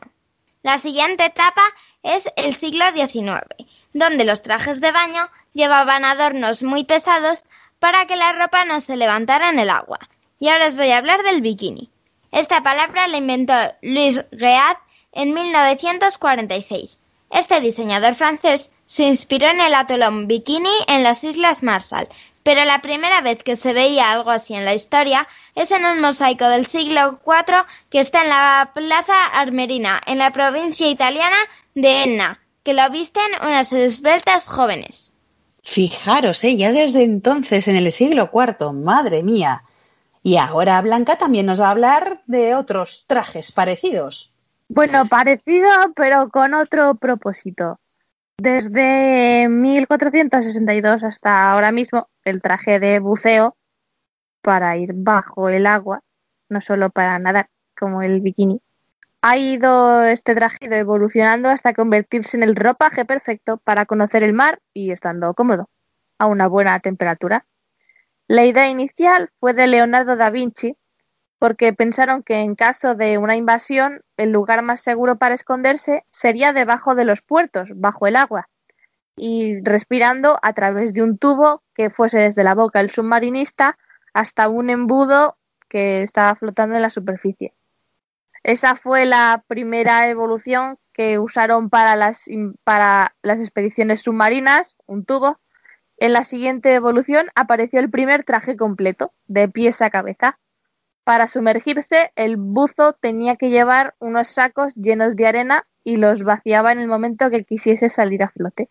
La 0.62 0.78
siguiente 0.78 1.26
etapa 1.26 1.64
es 2.02 2.30
el 2.38 2.56
siglo 2.56 2.86
XIX, 2.96 3.44
donde 3.92 4.24
los 4.24 4.42
trajes 4.42 4.80
de 4.80 4.94
baño 4.94 5.30
llevaban 5.52 6.06
adornos 6.06 6.64
muy 6.64 6.86
pesados 6.86 7.44
para 7.80 8.06
que 8.06 8.16
la 8.16 8.32
ropa 8.32 8.64
no 8.64 8.80
se 8.80 8.96
levantara 8.96 9.50
en 9.50 9.60
el 9.60 9.70
agua. 9.70 10.00
Y 10.40 10.48
ahora 10.48 10.68
os 10.68 10.78
voy 10.78 10.92
a 10.92 11.00
hablar 11.00 11.24
del 11.24 11.42
bikini. 11.42 11.90
Esta 12.32 12.64
palabra 12.64 13.06
la 13.10 13.18
inventó 13.18 13.54
Louis 13.82 14.24
Read 14.32 14.78
en 15.12 15.34
1946. 15.34 17.03
Este 17.34 17.60
diseñador 17.62 18.14
francés 18.14 18.72
se 18.86 19.06
inspiró 19.06 19.50
en 19.50 19.60
el 19.60 19.74
atolón 19.74 20.28
Bikini 20.28 20.70
en 20.88 21.02
las 21.02 21.24
Islas 21.24 21.64
Marshall, 21.64 22.08
pero 22.44 22.64
la 22.64 22.82
primera 22.82 23.22
vez 23.22 23.42
que 23.42 23.56
se 23.56 23.74
veía 23.74 24.12
algo 24.12 24.30
así 24.30 24.54
en 24.54 24.66
la 24.66 24.76
historia 24.76 25.28
es 25.56 25.72
en 25.72 25.84
un 25.84 26.00
mosaico 26.00 26.48
del 26.48 26.68
siglo 26.68 27.20
IV 27.26 27.66
que 27.90 28.00
está 28.00 28.22
en 28.22 28.30
la 28.30 28.72
Plaza 28.76 29.26
Armerina, 29.34 30.00
en 30.06 30.20
la 30.20 30.32
provincia 30.32 30.88
italiana 30.88 31.38
de 31.74 32.04
Enna, 32.04 32.40
que 32.62 32.76
lo 32.76 32.88
visten 32.92 33.24
unas 33.42 33.74
esbeltas 33.74 34.48
jóvenes. 34.48 35.14
Fijaros, 35.64 36.44
¿eh? 36.44 36.56
ya 36.56 36.72
desde 36.72 37.04
entonces, 37.04 37.68
en 37.68 37.78
el 37.78 37.92
siglo 37.92 38.30
IV, 38.32 38.74
madre 38.74 39.24
mía. 39.24 39.64
Y 40.22 40.38
ahora 40.38 40.80
Blanca 40.82 41.16
también 41.16 41.48
nos 41.48 41.60
va 41.60 41.70
a 41.70 41.72
hablar 41.72 42.22
de 42.28 42.54
otros 42.54 43.06
trajes 43.08 43.52
parecidos. 43.52 44.33
Bueno, 44.76 45.06
parecido, 45.06 45.70
pero 45.96 46.30
con 46.30 46.56
otro 46.56 46.96
propósito. 46.96 47.80
Desde 48.40 49.48
1462 49.48 51.04
hasta 51.04 51.52
ahora 51.52 51.72
mismo, 51.72 52.10
el 52.24 52.42
traje 52.42 52.80
de 52.80 52.98
buceo 52.98 53.56
para 54.42 54.76
ir 54.78 54.94
bajo 54.96 55.50
el 55.50 55.68
agua, 55.68 56.02
no 56.50 56.60
solo 56.60 56.90
para 56.90 57.20
nadar, 57.20 57.50
como 57.78 58.02
el 58.02 58.22
bikini, 58.22 58.62
ha 59.22 59.38
ido 59.38 60.06
este 60.06 60.34
traje 60.34 60.66
ido 60.66 60.74
evolucionando 60.76 61.50
hasta 61.50 61.76
convertirse 61.76 62.36
en 62.36 62.42
el 62.42 62.56
ropaje 62.56 63.06
perfecto 63.06 63.58
para 63.58 63.86
conocer 63.86 64.24
el 64.24 64.34
mar 64.34 64.60
y 64.74 64.90
estando 64.90 65.36
cómodo, 65.36 65.70
a 66.18 66.26
una 66.26 66.48
buena 66.48 66.80
temperatura. 66.80 67.46
La 68.28 68.44
idea 68.44 68.68
inicial 68.70 69.30
fue 69.40 69.54
de 69.54 69.68
Leonardo 69.68 70.16
da 70.16 70.32
Vinci, 70.32 70.76
porque 71.44 71.74
pensaron 71.74 72.24
que 72.24 72.36
en 72.36 72.56
caso 72.56 72.96
de 72.96 73.18
una 73.18 73.36
invasión 73.36 74.02
el 74.16 74.32
lugar 74.32 74.62
más 74.62 74.80
seguro 74.80 75.18
para 75.18 75.36
esconderse 75.36 76.06
sería 76.10 76.54
debajo 76.54 76.96
de 76.96 77.04
los 77.04 77.22
puertos, 77.22 77.68
bajo 77.76 78.08
el 78.08 78.16
agua, 78.16 78.48
y 79.18 79.62
respirando 79.62 80.38
a 80.42 80.54
través 80.54 80.94
de 80.94 81.04
un 81.04 81.18
tubo 81.18 81.62
que 81.76 81.90
fuese 81.90 82.20
desde 82.20 82.46
la 82.46 82.56
boca 82.56 82.80
del 82.80 82.92
submarinista 82.92 83.78
hasta 84.14 84.48
un 84.48 84.70
embudo 84.70 85.36
que 85.68 86.02
estaba 86.02 86.34
flotando 86.36 86.78
en 86.78 86.82
la 86.82 86.90
superficie. 86.90 87.52
Esa 88.44 88.76
fue 88.76 89.06
la 89.06 89.44
primera 89.46 90.08
evolución 90.08 90.78
que 90.94 91.20
usaron 91.20 91.70
para 91.70 91.98
las, 91.98 92.30
expediciones 93.22 94.02
submarinas, 94.02 94.78
un 94.86 95.04
tubo. 95.04 95.42
En 95.98 96.14
la 96.14 96.24
siguiente 96.24 96.74
evolución 96.74 97.28
apareció 97.36 97.82
el 97.82 97.90
primer 97.90 98.24
traje 98.24 98.56
completo, 98.56 99.12
de 99.28 99.50
pies 99.50 99.82
a 99.82 99.90
cabeza, 99.90 100.40
para 101.04 101.28
sumergirse, 101.28 102.12
el 102.16 102.38
buzo 102.38 102.94
tenía 102.94 103.36
que 103.36 103.50
llevar 103.50 103.96
unos 104.00 104.30
sacos 104.30 104.74
llenos 104.76 105.16
de 105.16 105.28
arena 105.28 105.68
y 105.84 105.98
los 105.98 106.24
vaciaba 106.24 106.72
en 106.72 106.80
el 106.80 106.88
momento 106.88 107.30
que 107.30 107.44
quisiese 107.44 107.90
salir 107.90 108.24
a 108.24 108.30
flote. 108.30 108.70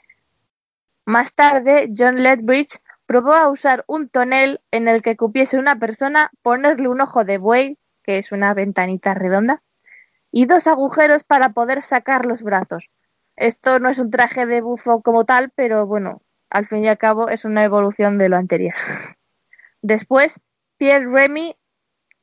Más 1.04 1.34
tarde, 1.34 1.92
John 1.96 2.22
Lethbridge 2.22 2.80
probó 3.06 3.34
a 3.34 3.50
usar 3.50 3.84
un 3.86 4.08
tonel 4.08 4.60
en 4.70 4.88
el 4.88 5.02
que 5.02 5.16
cupiese 5.16 5.58
una 5.58 5.78
persona, 5.78 6.30
ponerle 6.42 6.88
un 6.88 7.00
ojo 7.00 7.24
de 7.24 7.38
buey, 7.38 7.78
que 8.02 8.18
es 8.18 8.32
una 8.32 8.54
ventanita 8.54 9.12
redonda, 9.12 9.62
y 10.30 10.46
dos 10.46 10.66
agujeros 10.66 11.24
para 11.24 11.50
poder 11.50 11.84
sacar 11.84 12.24
los 12.24 12.42
brazos. 12.42 12.88
Esto 13.36 13.78
no 13.78 13.90
es 13.90 13.98
un 13.98 14.10
traje 14.10 14.46
de 14.46 14.60
buzo 14.60 15.02
como 15.02 15.24
tal, 15.24 15.50
pero 15.54 15.86
bueno, 15.86 16.22
al 16.48 16.66
fin 16.66 16.84
y 16.84 16.88
al 16.88 16.98
cabo 16.98 17.28
es 17.28 17.44
una 17.44 17.64
evolución 17.64 18.16
de 18.16 18.28
lo 18.28 18.36
anterior. 18.36 18.74
Después, 19.82 20.40
Pierre 20.78 21.06
Remy 21.06 21.56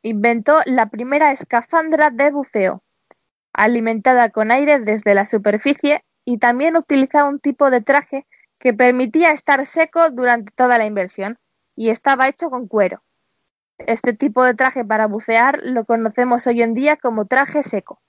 inventó 0.01 0.59
la 0.65 0.87
primera 0.89 1.31
escafandra 1.31 2.09
de 2.09 2.31
buceo, 2.31 2.83
alimentada 3.53 4.29
con 4.29 4.51
aire 4.51 4.79
desde 4.79 5.13
la 5.13 5.25
superficie 5.25 6.03
y 6.25 6.37
también 6.37 6.77
utilizaba 6.77 7.29
un 7.29 7.39
tipo 7.39 7.69
de 7.69 7.81
traje 7.81 8.25
que 8.59 8.73
permitía 8.73 9.31
estar 9.31 9.65
seco 9.65 10.09
durante 10.11 10.51
toda 10.55 10.77
la 10.77 10.85
inversión 10.85 11.37
y 11.75 11.89
estaba 11.89 12.27
hecho 12.27 12.49
con 12.49 12.67
cuero. 12.67 13.03
Este 13.77 14.13
tipo 14.13 14.43
de 14.43 14.53
traje 14.53 14.83
para 14.83 15.07
bucear 15.07 15.59
lo 15.63 15.85
conocemos 15.85 16.45
hoy 16.47 16.61
en 16.61 16.73
día 16.73 16.97
como 16.97 17.25
traje 17.25 17.63
seco. 17.63 18.01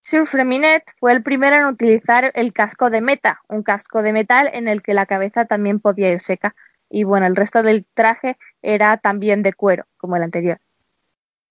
Sir 0.00 0.24
Freminet 0.24 0.84
fue 1.00 1.12
el 1.12 1.24
primero 1.24 1.56
en 1.56 1.64
utilizar 1.64 2.30
el 2.34 2.52
casco 2.52 2.90
de 2.90 3.00
meta, 3.00 3.40
un 3.48 3.64
casco 3.64 4.02
de 4.02 4.12
metal 4.12 4.48
en 4.52 4.68
el 4.68 4.80
que 4.82 4.94
la 4.94 5.04
cabeza 5.04 5.46
también 5.46 5.80
podía 5.80 6.12
ir 6.12 6.20
seca, 6.20 6.54
y 6.88 7.02
bueno, 7.02 7.26
el 7.26 7.34
resto 7.34 7.64
del 7.64 7.84
traje 7.92 8.38
era 8.62 8.98
también 8.98 9.42
de 9.42 9.52
cuero, 9.52 9.86
como 9.96 10.14
el 10.14 10.22
anterior. 10.22 10.60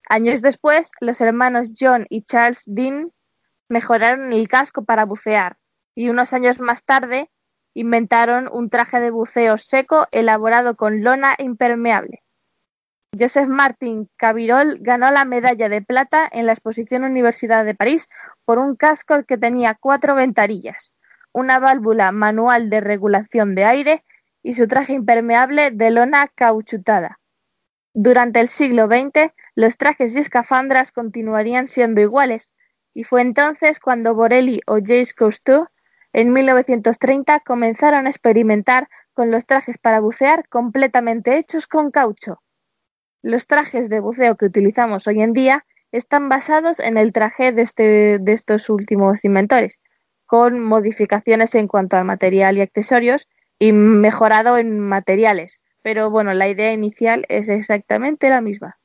Años 0.07 0.41
después, 0.41 0.91
los 1.01 1.19
hermanos 1.21 1.73
John 1.79 2.05
y 2.09 2.23
Charles 2.23 2.63
Dean 2.65 3.11
mejoraron 3.69 4.33
el 4.33 4.47
casco 4.47 4.85
para 4.85 5.05
bucear 5.05 5.57
y 5.95 6.09
unos 6.09 6.33
años 6.33 6.59
más 6.59 6.83
tarde 6.83 7.31
inventaron 7.73 8.47
un 8.51 8.69
traje 8.69 8.99
de 8.99 9.11
buceo 9.11 9.57
seco 9.57 10.07
elaborado 10.11 10.75
con 10.75 11.03
lona 11.03 11.35
impermeable. 11.39 12.21
Joseph 13.17 13.47
Martin 13.47 14.09
Cabirol 14.17 14.77
ganó 14.81 15.09
la 15.09 15.25
medalla 15.25 15.69
de 15.69 15.81
plata 15.81 16.27
en 16.31 16.45
la 16.45 16.51
exposición 16.51 17.03
Universidad 17.03 17.65
de 17.65 17.73
París 17.73 18.09
por 18.43 18.59
un 18.59 18.75
casco 18.75 19.23
que 19.23 19.37
tenía 19.37 19.75
cuatro 19.79 20.15
ventanillas, 20.15 20.93
una 21.31 21.59
válvula 21.59 22.11
manual 22.11 22.69
de 22.69 22.81
regulación 22.81 23.55
de 23.55 23.65
aire 23.65 24.03
y 24.43 24.53
su 24.53 24.67
traje 24.67 24.93
impermeable 24.93 25.71
de 25.71 25.91
lona 25.91 26.27
cauchutada. 26.27 27.19
Durante 27.97 28.41
el 28.41 28.49
siglo 28.49 28.87
XX, 28.87 29.31
los 29.55 29.77
trajes 29.77 30.13
y 30.13 30.19
escafandras 30.19 30.91
continuarían 30.91 31.69
siendo 31.69 32.01
iguales, 32.01 32.51
y 32.93 33.05
fue 33.05 33.21
entonces 33.21 33.79
cuando 33.79 34.13
Borelli 34.13 34.59
o 34.67 34.79
Jacques 34.79 35.13
Cousteau 35.13 35.67
en 36.11 36.33
1930 36.33 37.39
comenzaron 37.39 38.05
a 38.05 38.09
experimentar 38.09 38.89
con 39.13 39.31
los 39.31 39.45
trajes 39.45 39.77
para 39.77 40.01
bucear 40.01 40.45
completamente 40.49 41.37
hechos 41.37 41.67
con 41.67 41.89
caucho. 41.89 42.41
Los 43.23 43.47
trajes 43.47 43.87
de 43.87 44.01
buceo 44.01 44.35
que 44.35 44.47
utilizamos 44.47 45.07
hoy 45.07 45.21
en 45.21 45.31
día 45.31 45.65
están 45.93 46.27
basados 46.27 46.81
en 46.81 46.97
el 46.97 47.13
traje 47.13 47.53
de, 47.53 47.61
este, 47.61 48.19
de 48.19 48.33
estos 48.33 48.69
últimos 48.69 49.23
inventores, 49.23 49.79
con 50.25 50.59
modificaciones 50.59 51.55
en 51.55 51.69
cuanto 51.69 51.95
al 51.95 52.03
material 52.03 52.57
y 52.57 52.61
accesorios 52.61 53.29
y 53.57 53.71
mejorado 53.71 54.57
en 54.57 54.81
materiales, 54.81 55.61
pero 55.85 56.09
bueno, 56.09 56.33
la 56.33 56.47
idea 56.47 56.73
inicial 56.73 57.27
es 57.29 57.47
exactamente 57.47 58.27
la 58.27 58.41
misma. 58.41 58.75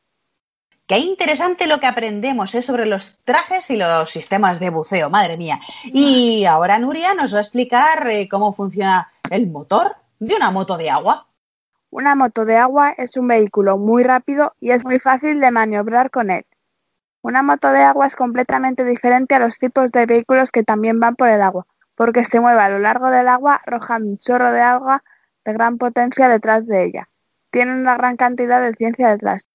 Qué 0.87 0.99
interesante 0.99 1.67
lo 1.67 1.81
que 1.81 1.87
aprendemos 1.87 2.55
¿eh? 2.55 2.61
sobre 2.61 2.85
los 2.85 3.19
trajes 3.25 3.71
y 3.71 3.79
los 3.79 4.11
sistemas 4.11 4.61
de 4.61 4.69
buceo, 4.69 5.09
madre 5.09 5.39
mía. 5.39 5.61
Y 5.85 6.45
ahora 6.45 6.79
Nuria 6.79 7.15
nos 7.15 7.33
va 7.33 7.39
a 7.39 7.41
explicar 7.41 8.07
eh, 8.11 8.29
cómo 8.29 8.53
funciona 8.53 9.11
el 9.31 9.47
motor 9.47 9.97
de 10.19 10.35
una 10.35 10.51
moto 10.51 10.77
de 10.77 10.91
agua? 10.91 11.27
Una 11.89 12.15
moto 12.17 12.45
de 12.45 12.59
agua 12.59 12.91
es 12.91 13.17
un 13.17 13.29
vehículo 13.29 13.79
muy 13.79 14.03
rápido 14.03 14.53
y 14.61 14.73
es 14.73 14.85
muy 14.85 14.99
fácil 14.99 15.41
de 15.41 15.51
maniobrar 15.51 16.11
con 16.11 16.31
él. 16.31 16.45
Una 17.23 17.43
moto 17.43 17.71
de 17.71 17.81
agua 17.81 18.09
es 18.09 18.15
completamente 18.15 18.85
diferente 18.85 19.35
a 19.35 19.39
los 19.39 19.59
tipos 19.59 19.91
de 19.91 20.05
vehículos 20.05 20.53
que 20.53 20.65
también 20.65 21.01
van 21.01 21.17
por 21.17 21.31
el 21.31 21.41
agua, 21.41 21.67
porque 21.95 22.27
se 22.27 22.41
mueve 22.41 22.61
a 22.61 22.69
lo 22.69 22.79
largo 22.79 23.09
del 23.09 23.27
agua 23.27 23.55
arrojando 23.65 24.07
un 24.07 24.19
chorro 24.19 24.53
de 24.53 24.61
agua 24.61 25.03
de 25.45 25.53
gran 25.53 25.79
potencia 25.79 26.29
detrás 26.29 26.67
de 26.67 26.85
ella. 26.85 27.09
Tiene 27.51 27.75
una 27.75 27.97
gran 27.97 28.17
cantidad 28.17 28.63
de 28.63 28.75
ciencia 28.75 29.11
detrás, 29.11 29.47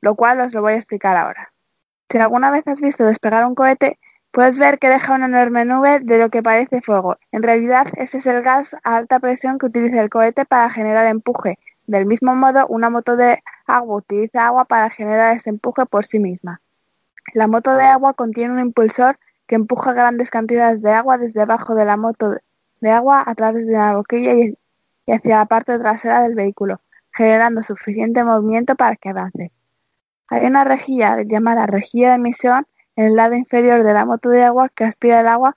lo 0.00 0.14
cual 0.14 0.40
os 0.40 0.54
lo 0.54 0.62
voy 0.62 0.74
a 0.74 0.76
explicar 0.76 1.16
ahora. 1.16 1.52
Si 2.10 2.18
alguna 2.18 2.50
vez 2.50 2.66
has 2.66 2.80
visto 2.80 3.04
despegar 3.04 3.44
un 3.44 3.54
cohete, 3.54 3.98
puedes 4.30 4.58
ver 4.58 4.78
que 4.78 4.88
deja 4.88 5.14
una 5.14 5.26
enorme 5.26 5.64
nube 5.64 6.00
de 6.00 6.18
lo 6.18 6.30
que 6.30 6.42
parece 6.42 6.80
fuego. 6.80 7.16
En 7.32 7.42
realidad, 7.42 7.86
ese 7.94 8.18
es 8.18 8.26
el 8.26 8.42
gas 8.42 8.74
a 8.82 8.96
alta 8.96 9.20
presión 9.20 9.58
que 9.58 9.66
utiliza 9.66 10.00
el 10.00 10.10
cohete 10.10 10.44
para 10.44 10.70
generar 10.70 11.06
empuje. 11.06 11.58
Del 11.86 12.06
mismo 12.06 12.34
modo, 12.34 12.66
una 12.68 12.90
moto 12.90 13.16
de 13.16 13.42
agua 13.66 13.96
utiliza 13.96 14.46
agua 14.46 14.64
para 14.66 14.90
generar 14.90 15.36
ese 15.36 15.50
empuje 15.50 15.86
por 15.86 16.04
sí 16.04 16.18
misma. 16.18 16.60
La 17.34 17.46
moto 17.46 17.74
de 17.74 17.84
agua 17.84 18.14
contiene 18.14 18.54
un 18.54 18.60
impulsor 18.60 19.18
que 19.46 19.54
empuja 19.54 19.92
grandes 19.92 20.30
cantidades 20.30 20.82
de 20.82 20.92
agua 20.92 21.18
desde 21.18 21.42
abajo 21.42 21.74
de 21.74 21.84
la 21.84 21.96
moto 21.96 22.36
de 22.80 22.90
agua 22.90 23.24
a 23.26 23.34
través 23.34 23.66
de 23.66 23.74
una 23.74 23.96
boquilla 23.96 24.34
y 24.34 24.58
y 25.08 25.12
hacia 25.12 25.38
la 25.38 25.46
parte 25.46 25.78
trasera 25.78 26.22
del 26.22 26.34
vehículo, 26.34 26.82
generando 27.14 27.62
suficiente 27.62 28.22
movimiento 28.24 28.74
para 28.76 28.94
que 28.96 29.08
avance. 29.08 29.52
Hay 30.28 30.44
una 30.44 30.64
rejilla 30.64 31.16
llamada 31.22 31.66
rejilla 31.66 32.10
de 32.10 32.16
emisión 32.16 32.66
en 32.94 33.06
el 33.06 33.16
lado 33.16 33.34
inferior 33.34 33.84
de 33.84 33.94
la 33.94 34.04
moto 34.04 34.28
de 34.28 34.44
agua 34.44 34.68
que 34.68 34.84
aspira 34.84 35.20
el 35.20 35.26
agua 35.26 35.56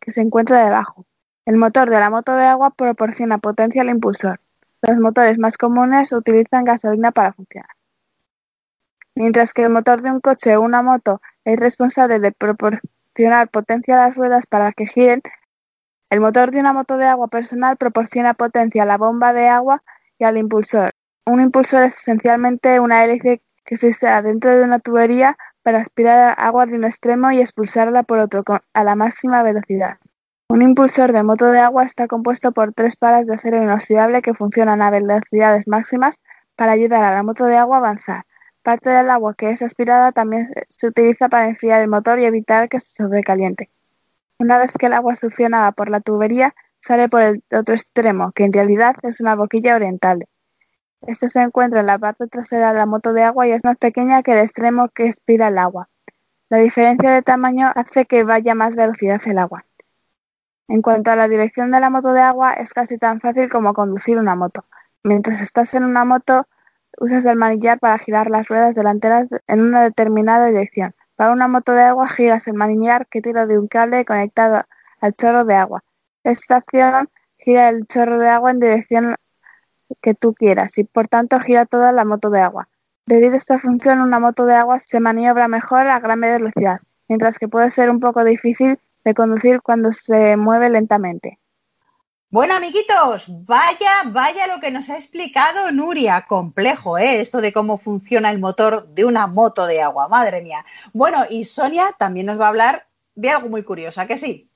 que 0.00 0.10
se 0.10 0.20
encuentra 0.20 0.64
debajo. 0.64 1.06
El 1.46 1.58
motor 1.58 1.88
de 1.88 2.00
la 2.00 2.10
moto 2.10 2.34
de 2.34 2.46
agua 2.46 2.70
proporciona 2.70 3.38
potencia 3.38 3.82
al 3.82 3.88
impulsor. 3.88 4.40
Los 4.82 4.98
motores 4.98 5.38
más 5.38 5.56
comunes 5.56 6.12
utilizan 6.12 6.64
gasolina 6.64 7.12
para 7.12 7.32
funcionar. 7.32 7.70
Mientras 9.14 9.52
que 9.52 9.62
el 9.62 9.70
motor 9.70 10.02
de 10.02 10.10
un 10.10 10.20
coche 10.20 10.56
o 10.56 10.60
una 10.60 10.82
moto 10.82 11.20
es 11.44 11.60
responsable 11.60 12.18
de 12.18 12.32
proporcionar 12.32 13.48
potencia 13.48 13.94
a 13.94 14.08
las 14.08 14.16
ruedas 14.16 14.48
para 14.48 14.72
que 14.72 14.86
giren, 14.86 15.22
el 16.10 16.20
motor 16.20 16.50
de 16.50 16.60
una 16.60 16.72
moto 16.72 16.96
de 16.96 17.06
agua 17.06 17.28
personal 17.28 17.76
proporciona 17.76 18.34
potencia 18.34 18.82
a 18.82 18.86
la 18.86 18.96
bomba 18.96 19.32
de 19.32 19.48
agua 19.48 19.82
y 20.18 20.24
al 20.24 20.38
impulsor. 20.38 20.90
Un 21.26 21.42
impulsor 21.42 21.82
es 21.82 21.96
esencialmente 21.98 22.80
una 22.80 23.04
hélice 23.04 23.42
que 23.64 23.76
se 23.76 23.88
instala 23.88 24.22
dentro 24.22 24.50
de 24.50 24.64
una 24.64 24.78
tubería 24.78 25.36
para 25.62 25.80
aspirar 25.80 26.34
agua 26.38 26.64
de 26.64 26.76
un 26.76 26.84
extremo 26.84 27.30
y 27.30 27.40
expulsarla 27.40 28.02
por 28.02 28.20
otro 28.20 28.42
a 28.72 28.84
la 28.84 28.94
máxima 28.94 29.42
velocidad. 29.42 29.98
Un 30.48 30.62
impulsor 30.62 31.12
de 31.12 31.22
moto 31.22 31.50
de 31.50 31.58
agua 31.58 31.84
está 31.84 32.06
compuesto 32.06 32.52
por 32.52 32.72
tres 32.72 32.96
palas 32.96 33.26
de 33.26 33.34
acero 33.34 33.62
inoxidable 33.62 34.22
que 34.22 34.32
funcionan 34.32 34.80
a 34.80 34.90
velocidades 34.90 35.68
máximas 35.68 36.20
para 36.56 36.72
ayudar 36.72 37.04
a 37.04 37.12
la 37.12 37.22
moto 37.22 37.44
de 37.44 37.58
agua 37.58 37.76
a 37.76 37.80
avanzar. 37.80 38.24
Parte 38.62 38.88
del 38.88 39.10
agua 39.10 39.34
que 39.34 39.50
es 39.50 39.60
aspirada 39.60 40.12
también 40.12 40.48
se 40.70 40.86
utiliza 40.86 41.28
para 41.28 41.48
enfriar 41.48 41.82
el 41.82 41.88
motor 41.88 42.18
y 42.18 42.24
evitar 42.24 42.70
que 42.70 42.80
se 42.80 43.02
sobrecaliente. 43.02 43.68
Una 44.40 44.58
vez 44.58 44.72
que 44.78 44.86
el 44.86 44.92
agua 44.92 45.16
succionada 45.16 45.72
por 45.72 45.90
la 45.90 46.00
tubería 46.00 46.54
sale 46.80 47.08
por 47.08 47.22
el 47.22 47.42
otro 47.52 47.74
extremo, 47.74 48.30
que 48.32 48.44
en 48.44 48.52
realidad 48.52 48.94
es 49.02 49.20
una 49.20 49.34
boquilla 49.34 49.74
orientable. 49.74 50.28
Este 51.02 51.28
se 51.28 51.40
encuentra 51.40 51.80
en 51.80 51.86
la 51.86 51.98
parte 51.98 52.28
trasera 52.28 52.72
de 52.72 52.78
la 52.78 52.86
moto 52.86 53.12
de 53.12 53.24
agua 53.24 53.48
y 53.48 53.52
es 53.52 53.64
más 53.64 53.76
pequeña 53.76 54.22
que 54.22 54.32
el 54.32 54.38
extremo 54.38 54.88
que 54.90 55.06
expira 55.06 55.48
el 55.48 55.58
agua. 55.58 55.88
La 56.50 56.58
diferencia 56.58 57.10
de 57.12 57.22
tamaño 57.22 57.72
hace 57.74 58.06
que 58.06 58.22
vaya 58.22 58.54
más 58.54 58.76
velocidad 58.76 59.20
el 59.26 59.38
agua. 59.38 59.64
En 60.68 60.82
cuanto 60.82 61.10
a 61.10 61.16
la 61.16 61.28
dirección 61.28 61.70
de 61.70 61.80
la 61.80 61.90
moto 61.90 62.12
de 62.12 62.20
agua, 62.20 62.54
es 62.54 62.72
casi 62.72 62.96
tan 62.96 63.20
fácil 63.20 63.48
como 63.48 63.74
conducir 63.74 64.18
una 64.18 64.36
moto. 64.36 64.64
Mientras 65.02 65.40
estás 65.40 65.74
en 65.74 65.84
una 65.84 66.04
moto, 66.04 66.46
usas 66.98 67.26
el 67.26 67.36
manillar 67.36 67.78
para 67.78 67.98
girar 67.98 68.30
las 68.30 68.48
ruedas 68.48 68.74
delanteras 68.74 69.28
en 69.46 69.60
una 69.60 69.82
determinada 69.82 70.46
dirección. 70.46 70.94
Para 71.18 71.32
una 71.32 71.48
moto 71.48 71.72
de 71.72 71.82
agua 71.82 72.06
giras 72.06 72.46
el 72.46 72.54
manillar 72.54 73.08
que 73.08 73.20
tira 73.20 73.44
de 73.44 73.58
un 73.58 73.66
cable 73.66 74.04
conectado 74.04 74.62
al 75.00 75.14
chorro 75.14 75.44
de 75.44 75.56
agua. 75.56 75.82
Esta 76.22 76.58
acción 76.58 77.10
gira 77.38 77.70
el 77.70 77.88
chorro 77.88 78.20
de 78.20 78.28
agua 78.28 78.52
en 78.52 78.60
dirección 78.60 79.16
que 80.00 80.14
tú 80.14 80.32
quieras 80.32 80.78
y 80.78 80.84
por 80.84 81.08
tanto 81.08 81.40
gira 81.40 81.66
toda 81.66 81.90
la 81.90 82.04
moto 82.04 82.30
de 82.30 82.40
agua. 82.40 82.68
Debido 83.04 83.32
a 83.32 83.38
esta 83.38 83.58
función, 83.58 84.00
una 84.00 84.20
moto 84.20 84.46
de 84.46 84.54
agua 84.54 84.78
se 84.78 85.00
maniobra 85.00 85.48
mejor 85.48 85.88
a 85.88 85.98
gran 85.98 86.20
velocidad, 86.20 86.78
mientras 87.08 87.36
que 87.40 87.48
puede 87.48 87.70
ser 87.70 87.90
un 87.90 87.98
poco 87.98 88.22
difícil 88.22 88.78
de 89.04 89.14
conducir 89.14 89.60
cuando 89.60 89.90
se 89.90 90.36
mueve 90.36 90.70
lentamente. 90.70 91.40
Bueno, 92.30 92.54
amiguitos, 92.54 93.24
vaya, 93.46 94.02
vaya 94.04 94.46
lo 94.46 94.60
que 94.60 94.70
nos 94.70 94.90
ha 94.90 94.96
explicado 94.96 95.72
Nuria. 95.72 96.26
Complejo, 96.28 96.98
¿eh? 96.98 97.22
Esto 97.22 97.40
de 97.40 97.54
cómo 97.54 97.78
funciona 97.78 98.28
el 98.28 98.38
motor 98.38 98.86
de 98.88 99.06
una 99.06 99.26
moto 99.26 99.66
de 99.66 99.80
agua, 99.80 100.08
madre 100.08 100.42
mía. 100.42 100.66
Bueno, 100.92 101.24
y 101.30 101.46
Sonia 101.46 101.94
también 101.98 102.26
nos 102.26 102.38
va 102.38 102.44
a 102.44 102.48
hablar 102.48 102.86
de 103.14 103.30
algo 103.30 103.48
muy 103.48 103.62
curioso, 103.62 104.02
¿a 104.02 104.06
que 104.06 104.18
sí? 104.18 104.50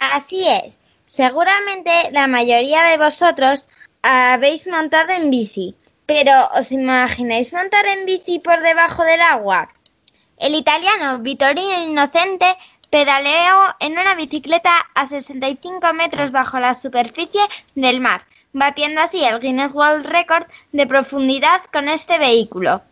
Así 0.00 0.48
es. 0.48 0.80
Seguramente 1.04 2.10
la 2.10 2.26
mayoría 2.26 2.82
de 2.82 2.98
vosotros 2.98 3.68
habéis 4.02 4.66
montado 4.66 5.12
en 5.12 5.30
bici, 5.30 5.76
pero 6.06 6.32
¿os 6.56 6.72
imagináis 6.72 7.52
montar 7.52 7.86
en 7.86 8.04
bici 8.04 8.40
por 8.40 8.60
debajo 8.62 9.04
del 9.04 9.20
agua? 9.20 9.72
El 10.38 10.56
italiano 10.56 11.20
Vittorino 11.20 11.84
Innocente 11.84 12.56
pedaleó 12.90 13.74
en 13.80 13.92
una 13.92 14.14
bicicleta 14.14 14.86
a 14.94 15.06
65 15.06 15.92
metros 15.94 16.30
bajo 16.30 16.58
la 16.58 16.74
superficie 16.74 17.42
del 17.74 18.00
mar, 18.00 18.24
batiendo 18.52 19.00
así 19.00 19.24
el 19.24 19.40
Guinness 19.40 19.74
World 19.74 20.06
Record 20.06 20.46
de 20.72 20.86
profundidad 20.86 21.62
con 21.72 21.88
este 21.88 22.18
vehículo. 22.18 22.82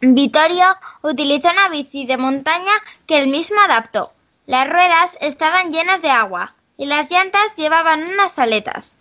Vittorio 0.00 0.66
utilizó 1.02 1.50
una 1.50 1.68
bici 1.68 2.06
de 2.06 2.16
montaña 2.16 2.72
que 3.06 3.18
él 3.18 3.28
mismo 3.28 3.60
adaptó. 3.60 4.12
Las 4.46 4.68
ruedas 4.68 5.18
estaban 5.20 5.72
llenas 5.72 6.02
de 6.02 6.10
agua 6.10 6.54
y 6.76 6.86
las 6.86 7.10
llantas 7.10 7.54
llevaban 7.56 8.04
unas 8.04 8.38
aletas. 8.38 8.96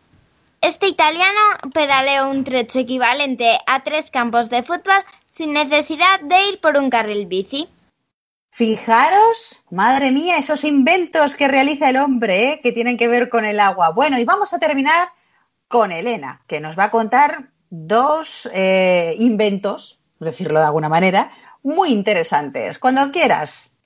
Este 0.61 0.87
italiano 0.87 1.39
pedaleó 1.73 2.29
un 2.29 2.43
trecho 2.43 2.79
equivalente 2.79 3.59
a 3.67 3.83
tres 3.83 4.09
campos 4.09 4.49
de 4.49 4.63
fútbol 4.63 5.03
sin 5.31 5.53
necesidad 5.53 6.19
de 6.21 6.49
ir 6.49 6.59
por 6.59 6.77
un 6.77 6.89
carril 6.89 7.27
bici. 7.27 7.69
Fijaros, 8.57 9.61
madre 9.69 10.11
mía, 10.11 10.39
esos 10.39 10.63
inventos 10.63 11.35
que 11.35 11.47
realiza 11.47 11.91
el 11.91 11.97
hombre, 11.97 12.53
¿eh? 12.53 12.59
que 12.63 12.71
tienen 12.71 12.97
que 12.97 13.07
ver 13.07 13.29
con 13.29 13.45
el 13.45 13.59
agua. 13.59 13.91
Bueno, 13.91 14.17
y 14.17 14.25
vamos 14.25 14.51
a 14.51 14.57
terminar 14.57 15.09
con 15.67 15.91
Elena, 15.91 16.41
que 16.47 16.59
nos 16.59 16.75
va 16.75 16.85
a 16.85 16.89
contar 16.89 17.51
dos 17.69 18.49
eh, 18.51 19.15
inventos, 19.19 19.99
decirlo 20.17 20.59
de 20.59 20.65
alguna 20.65 20.89
manera, 20.89 21.31
muy 21.61 21.89
interesantes. 21.89 22.79
Cuando 22.79 23.11
quieras. 23.11 23.77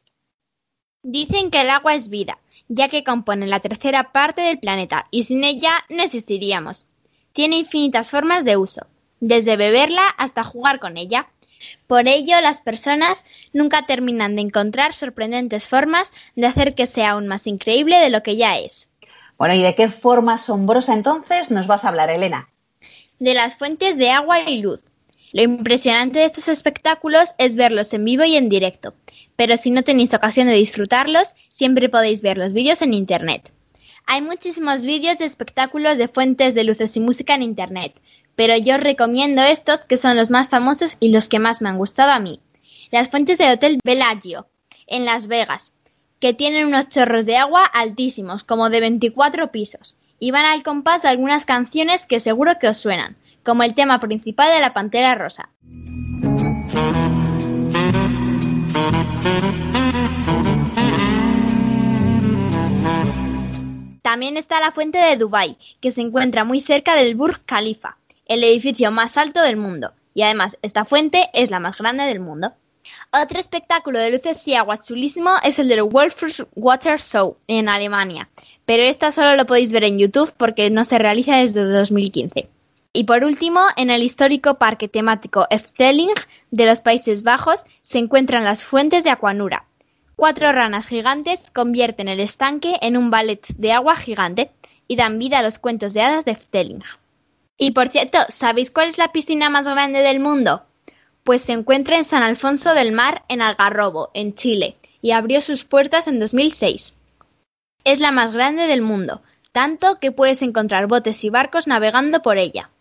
Dicen 1.03 1.51
que 1.51 1.59
el 1.59 1.69
agua 1.69 1.93
es 1.93 2.07
vida, 2.07 2.39
ya 2.69 2.87
que 2.87 3.03
compone 3.03 3.47
la 3.47 3.59
tercera 3.59 4.13
parte 4.13 4.39
del 4.39 4.57
planeta 4.57 5.05
y 5.11 5.23
sin 5.23 5.43
ella 5.43 5.83
no 5.89 6.01
existiríamos. 6.01 6.87
Tiene 7.33 7.57
infinitas 7.57 8.09
formas 8.09 8.45
de 8.45 8.55
uso, 8.55 8.87
desde 9.19 9.57
beberla 9.57 10.07
hasta 10.17 10.45
jugar 10.45 10.79
con 10.79 10.95
ella. 10.95 11.27
Por 11.87 12.07
ello, 12.07 12.39
las 12.41 12.61
personas 12.61 13.25
nunca 13.53 13.85
terminan 13.85 14.35
de 14.35 14.41
encontrar 14.41 14.93
sorprendentes 14.93 15.67
formas 15.67 16.13
de 16.35 16.47
hacer 16.47 16.75
que 16.75 16.87
sea 16.87 17.11
aún 17.11 17.27
más 17.27 17.47
increíble 17.47 17.97
de 17.97 18.09
lo 18.09 18.23
que 18.23 18.35
ya 18.35 18.57
es. 18.57 18.89
Bueno, 19.37 19.55
¿y 19.55 19.61
de 19.61 19.75
qué 19.75 19.89
forma 19.89 20.35
asombrosa 20.35 20.93
entonces 20.93 21.51
nos 21.51 21.67
vas 21.67 21.83
a 21.83 21.89
hablar, 21.89 22.09
Elena? 22.09 22.49
De 23.19 23.33
las 23.33 23.55
fuentes 23.55 23.97
de 23.97 24.11
agua 24.11 24.41
y 24.41 24.61
luz. 24.61 24.81
Lo 25.33 25.41
impresionante 25.41 26.19
de 26.19 26.25
estos 26.25 26.47
espectáculos 26.47 27.29
es 27.37 27.55
verlos 27.55 27.93
en 27.93 28.03
vivo 28.03 28.23
y 28.25 28.35
en 28.35 28.49
directo, 28.49 28.93
pero 29.35 29.55
si 29.55 29.71
no 29.71 29.81
tenéis 29.81 30.13
ocasión 30.13 30.47
de 30.47 30.53
disfrutarlos, 30.53 31.35
siempre 31.49 31.87
podéis 31.87 32.21
ver 32.21 32.37
los 32.37 32.51
vídeos 32.51 32.81
en 32.81 32.93
Internet. 32.93 33.51
Hay 34.07 34.21
muchísimos 34.21 34.83
vídeos 34.83 35.19
de 35.19 35.25
espectáculos 35.25 35.97
de 35.97 36.07
fuentes 36.07 36.53
de 36.53 36.63
luces 36.63 36.97
y 36.97 36.99
música 36.99 37.33
en 37.33 37.43
Internet, 37.43 37.93
pero 38.35 38.57
yo 38.57 38.75
os 38.75 38.81
recomiendo 38.81 39.41
estos 39.41 39.85
que 39.85 39.97
son 39.97 40.17
los 40.17 40.29
más 40.29 40.47
famosos 40.47 40.97
y 40.99 41.09
los 41.09 41.29
que 41.29 41.39
más 41.39 41.61
me 41.61 41.69
han 41.69 41.77
gustado 41.77 42.11
a 42.11 42.19
mí. 42.19 42.39
Las 42.91 43.09
fuentes 43.09 43.37
del 43.37 43.53
Hotel 43.53 43.79
Bellagio, 43.83 44.47
en 44.87 45.05
Las 45.05 45.27
Vegas, 45.27 45.73
que 46.19 46.33
tienen 46.33 46.67
unos 46.67 46.89
chorros 46.89 47.25
de 47.25 47.37
agua 47.37 47.65
altísimos, 47.65 48.43
como 48.43 48.69
de 48.69 48.79
24 48.79 49.51
pisos, 49.51 49.95
y 50.19 50.31
van 50.31 50.45
al 50.45 50.63
compás 50.63 51.01
de 51.01 51.09
algunas 51.09 51.45
canciones 51.45 52.05
que 52.05 52.19
seguro 52.19 52.59
que 52.59 52.67
os 52.67 52.77
suenan, 52.77 53.17
como 53.43 53.63
el 53.63 53.73
tema 53.73 53.99
principal 53.99 54.51
de 54.51 54.59
la 54.59 54.73
Pantera 54.73 55.15
Rosa. 55.15 55.49
También 64.01 64.35
está 64.35 64.59
la 64.59 64.71
fuente 64.71 64.97
de 64.97 65.15
Dubái, 65.15 65.57
que 65.79 65.91
se 65.91 66.01
encuentra 66.01 66.43
muy 66.43 66.59
cerca 66.59 66.95
del 66.95 67.15
Burj 67.15 67.39
Khalifa, 67.45 67.97
el 68.25 68.43
edificio 68.43 68.91
más 68.91 69.17
alto 69.17 69.41
del 69.41 69.57
mundo, 69.57 69.93
y 70.13 70.21
además 70.23 70.57
esta 70.61 70.85
fuente 70.85 71.29
es 71.33 71.51
la 71.51 71.59
más 71.59 71.77
grande 71.77 72.05
del 72.05 72.19
mundo. 72.19 72.53
Otro 73.11 73.39
espectáculo 73.39 73.99
de 73.99 74.11
luces 74.11 74.47
y 74.47 74.55
agua 74.55 74.77
chulísimo 74.77 75.31
es 75.43 75.59
el 75.59 75.67
del 75.67 75.83
Wolfers 75.83 76.45
Water 76.55 76.99
Show 76.99 77.37
en 77.47 77.69
Alemania, 77.69 78.29
pero 78.65 78.83
esta 78.83 79.11
solo 79.11 79.35
lo 79.35 79.45
podéis 79.45 79.71
ver 79.71 79.83
en 79.83 79.99
YouTube 79.99 80.33
porque 80.37 80.69
no 80.69 80.83
se 80.83 80.97
realiza 80.97 81.37
desde 81.37 81.63
2015. 81.63 82.49
Y 82.93 83.05
por 83.05 83.23
último, 83.23 83.61
en 83.77 83.89
el 83.89 84.03
histórico 84.03 84.55
parque 84.55 84.89
temático 84.89 85.47
Efteling 85.49 86.09
de 86.51 86.65
los 86.65 86.81
Países 86.81 87.23
Bajos 87.23 87.63
se 87.81 87.99
encuentran 87.99 88.43
las 88.43 88.65
fuentes 88.65 89.03
de 89.03 89.09
Aquanura. 89.09 89.65
Cuatro 90.17 90.51
ranas 90.51 90.87
gigantes 90.87 91.51
convierten 91.51 92.09
el 92.09 92.19
estanque 92.19 92.77
en 92.81 92.97
un 92.97 93.09
ballet 93.09 93.41
de 93.57 93.71
agua 93.71 93.95
gigante 93.95 94.51
y 94.87 94.97
dan 94.97 95.19
vida 95.19 95.39
a 95.39 95.41
los 95.41 95.57
cuentos 95.57 95.93
de 95.93 96.01
hadas 96.01 96.25
de 96.25 96.31
Efteling. 96.31 96.83
Y 97.63 97.71
por 97.71 97.89
cierto, 97.89 98.17
¿sabéis 98.29 98.71
cuál 98.71 98.89
es 98.89 98.97
la 98.97 99.11
piscina 99.11 99.51
más 99.51 99.67
grande 99.67 99.99
del 100.01 100.19
mundo? 100.19 100.63
Pues 101.23 101.41
se 101.41 101.51
encuentra 101.51 101.95
en 101.95 102.05
San 102.05 102.23
Alfonso 102.23 102.73
del 102.73 102.91
Mar, 102.91 103.23
en 103.27 103.39
Algarrobo, 103.39 104.09
en 104.15 104.33
Chile, 104.33 104.77
y 104.99 105.11
abrió 105.11 105.41
sus 105.41 105.63
puertas 105.63 106.07
en 106.07 106.19
2006. 106.19 106.95
Es 107.83 107.99
la 107.99 108.11
más 108.11 108.31
grande 108.31 108.65
del 108.65 108.81
mundo, 108.81 109.21
tanto 109.51 109.99
que 109.99 110.11
puedes 110.11 110.41
encontrar 110.41 110.87
botes 110.87 111.23
y 111.23 111.29
barcos 111.29 111.67
navegando 111.67 112.23
por 112.23 112.39
ella. 112.39 112.71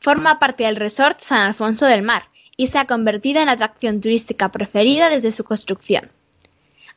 Forma 0.00 0.40
parte 0.40 0.64
del 0.64 0.74
resort 0.74 1.20
San 1.20 1.42
Alfonso 1.42 1.86
del 1.86 2.02
Mar 2.02 2.24
y 2.56 2.66
se 2.66 2.78
ha 2.78 2.88
convertido 2.88 3.38
en 3.38 3.46
la 3.46 3.52
atracción 3.52 4.00
turística 4.00 4.50
preferida 4.50 5.10
desde 5.10 5.30
su 5.30 5.44
construcción. 5.44 6.10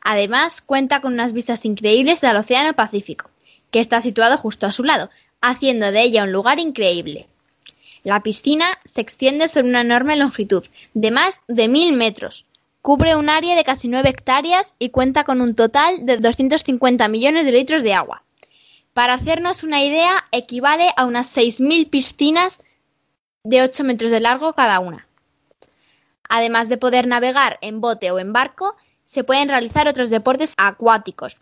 Además, 0.00 0.60
cuenta 0.60 1.00
con 1.00 1.12
unas 1.12 1.32
vistas 1.32 1.66
increíbles 1.66 2.24
al 2.24 2.36
Océano 2.36 2.72
Pacífico, 2.72 3.30
que 3.70 3.78
está 3.78 4.00
situado 4.00 4.38
justo 4.38 4.66
a 4.66 4.72
su 4.72 4.82
lado, 4.82 5.08
haciendo 5.42 5.92
de 5.92 6.02
ella 6.02 6.24
un 6.24 6.32
lugar 6.32 6.58
increíble. 6.58 7.28
La 8.04 8.22
piscina 8.22 8.66
se 8.84 9.00
extiende 9.00 9.48
sobre 9.48 9.68
una 9.68 9.82
enorme 9.82 10.16
longitud 10.16 10.64
de 10.94 11.10
más 11.10 11.42
de 11.46 11.68
mil 11.68 11.94
metros. 11.94 12.46
Cubre 12.80 13.14
un 13.14 13.28
área 13.28 13.54
de 13.54 13.62
casi 13.62 13.86
9 13.86 14.08
hectáreas 14.08 14.74
y 14.78 14.90
cuenta 14.90 15.22
con 15.22 15.40
un 15.40 15.54
total 15.54 16.04
de 16.04 16.16
250 16.16 17.06
millones 17.08 17.44
de 17.44 17.52
litros 17.52 17.84
de 17.84 17.94
agua. 17.94 18.24
Para 18.92 19.14
hacernos 19.14 19.62
una 19.62 19.82
idea, 19.84 20.24
equivale 20.32 20.92
a 20.96 21.06
unas 21.06 21.36
6.000 21.36 21.88
piscinas 21.90 22.60
de 23.44 23.62
8 23.62 23.84
metros 23.84 24.10
de 24.10 24.20
largo 24.20 24.52
cada 24.52 24.80
una. 24.80 25.06
Además 26.28 26.68
de 26.68 26.76
poder 26.76 27.06
navegar 27.06 27.58
en 27.60 27.80
bote 27.80 28.10
o 28.10 28.18
en 28.18 28.32
barco, 28.32 28.76
se 29.04 29.22
pueden 29.22 29.48
realizar 29.48 29.86
otros 29.86 30.10
deportes 30.10 30.54
acuáticos, 30.56 31.38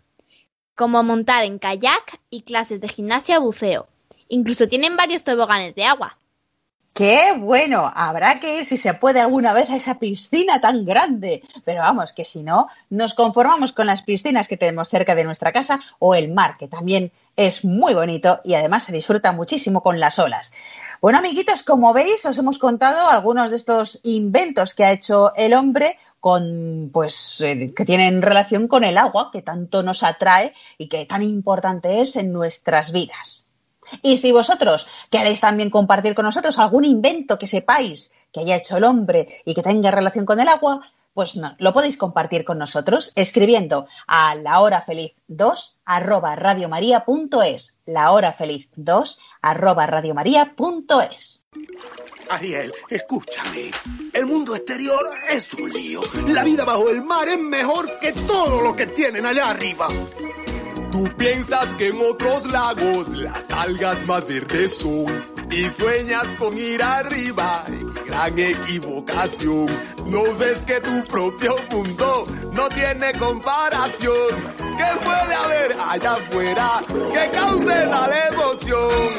como 0.75 1.03
montar 1.03 1.43
en 1.43 1.59
kayak 1.59 2.19
y 2.29 2.41
clases 2.41 2.81
de 2.81 2.87
gimnasia 2.87 3.39
buceo. 3.39 3.87
Incluso 4.31 4.67
tienen 4.69 4.95
varios 4.95 5.23
toboganes 5.23 5.75
de 5.75 5.83
agua. 5.83 6.17
¡Qué 6.93 7.33
bueno! 7.37 7.91
Habrá 7.93 8.39
que 8.39 8.59
ir 8.59 8.65
si 8.65 8.77
se 8.77 8.93
puede 8.93 9.19
alguna 9.19 9.51
vez 9.51 9.69
a 9.69 9.75
esa 9.75 9.99
piscina 9.99 10.61
tan 10.61 10.85
grande. 10.85 11.43
Pero 11.65 11.81
vamos, 11.81 12.13
que 12.13 12.23
si 12.23 12.41
no, 12.41 12.67
nos 12.89 13.13
conformamos 13.13 13.73
con 13.73 13.87
las 13.87 14.01
piscinas 14.01 14.47
que 14.47 14.55
tenemos 14.55 14.87
cerca 14.87 15.15
de 15.15 15.25
nuestra 15.25 15.51
casa 15.51 15.81
o 15.99 16.15
el 16.15 16.31
mar, 16.31 16.55
que 16.57 16.69
también 16.69 17.11
es 17.35 17.65
muy 17.65 17.93
bonito 17.93 18.39
y 18.45 18.53
además 18.53 18.83
se 18.83 18.93
disfruta 18.93 19.33
muchísimo 19.33 19.83
con 19.83 19.99
las 19.99 20.17
olas. 20.17 20.53
Bueno, 21.01 21.19
amiguitos, 21.19 21.63
como 21.63 21.91
veis, 21.91 22.25
os 22.25 22.37
hemos 22.37 22.57
contado 22.57 23.09
algunos 23.09 23.51
de 23.51 23.57
estos 23.57 23.99
inventos 24.03 24.75
que 24.75 24.85
ha 24.85 24.93
hecho 24.93 25.33
el 25.35 25.53
hombre 25.53 25.97
con, 26.21 26.89
pues, 26.93 27.41
eh, 27.41 27.73
que 27.75 27.83
tienen 27.83 28.21
relación 28.21 28.69
con 28.69 28.85
el 28.85 28.97
agua, 28.97 29.29
que 29.31 29.41
tanto 29.41 29.83
nos 29.83 30.03
atrae 30.03 30.53
y 30.77 30.87
que 30.87 31.05
tan 31.05 31.21
importante 31.21 31.99
es 31.99 32.15
en 32.15 32.31
nuestras 32.31 32.93
vidas. 32.93 33.50
Y 34.01 34.17
si 34.17 34.31
vosotros 34.31 34.87
queréis 35.09 35.39
también 35.39 35.69
compartir 35.69 36.15
con 36.15 36.25
nosotros 36.25 36.59
algún 36.59 36.85
invento 36.85 37.37
que 37.37 37.47
sepáis 37.47 38.11
que 38.31 38.41
haya 38.41 38.55
hecho 38.55 38.77
el 38.77 38.83
hombre 38.83 39.41
y 39.45 39.53
que 39.53 39.63
tenga 39.63 39.91
relación 39.91 40.25
con 40.25 40.39
el 40.39 40.47
agua, 40.47 40.81
pues 41.13 41.35
no, 41.35 41.55
lo 41.59 41.73
podéis 41.73 41.97
compartir 41.97 42.45
con 42.45 42.57
nosotros 42.57 43.11
escribiendo 43.15 43.87
a 44.07 44.35
lahorafeliz2 44.35 45.79
arroba 45.85 46.35
radiomaria.es 46.35 47.77
lahorafeliz2 47.85 49.17
arroba 49.41 49.87
radiomaria.es 49.87 51.43
Ariel, 52.29 52.71
escúchame. 52.89 53.71
El 54.13 54.25
mundo 54.25 54.55
exterior 54.55 55.05
es 55.29 55.53
un 55.53 55.69
lío. 55.69 55.99
La 56.27 56.45
vida 56.45 56.63
bajo 56.63 56.89
el 56.89 57.03
mar 57.03 57.27
es 57.27 57.37
mejor 57.37 57.99
que 57.99 58.13
todo 58.13 58.61
lo 58.61 58.73
que 58.73 58.87
tienen 58.87 59.25
allá 59.25 59.49
arriba. 59.49 59.89
Tú 60.91 61.05
piensas 61.17 61.73
que 61.75 61.87
en 61.87 62.01
otros 62.01 62.51
lagos 62.51 63.07
las 63.09 63.49
algas 63.49 64.05
más 64.05 64.27
verdes 64.27 64.77
son 64.77 65.07
y 65.49 65.67
sueñas 65.69 66.33
con 66.33 66.57
ir 66.57 66.83
arriba. 66.83 67.63
Gran 68.05 68.37
equivocación. 68.37 69.67
No 70.07 70.35
ves 70.35 70.63
que 70.63 70.81
tu 70.81 71.03
propio 71.05 71.55
mundo 71.71 72.27
no 72.51 72.67
tiene 72.69 73.13
comparación. 73.13 74.35
¿Qué 74.57 75.05
puede 75.05 75.33
haber 75.33 75.77
allá 75.79 76.13
afuera 76.13 76.83
que 76.87 77.29
cause 77.37 77.87
tal 77.87 78.11
emoción? 78.33 79.09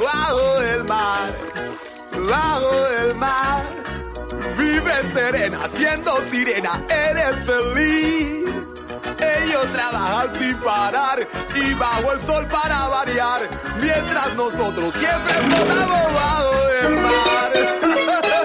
Bajo 0.00 0.60
el 0.62 0.84
mar, 0.84 1.30
bajo 2.28 2.86
el 3.02 3.14
mar. 3.16 3.62
Vives 4.56 5.12
serena, 5.12 5.68
siendo 5.68 6.22
sirena, 6.30 6.84
eres 6.88 7.36
feliz. 7.44 8.35
Ellos 9.46 9.72
trabajan 9.72 10.30
sin 10.30 10.56
parar 10.56 11.26
y 11.54 11.74
bajo 11.74 12.12
el 12.12 12.20
sol 12.20 12.46
para 12.46 12.88
variar, 12.88 13.48
mientras 13.80 14.34
nosotros 14.34 14.92
siempre 14.92 15.34
flotamos 15.34 16.14
bajo 16.14 16.68
el 16.82 16.96
mar. 16.96 18.32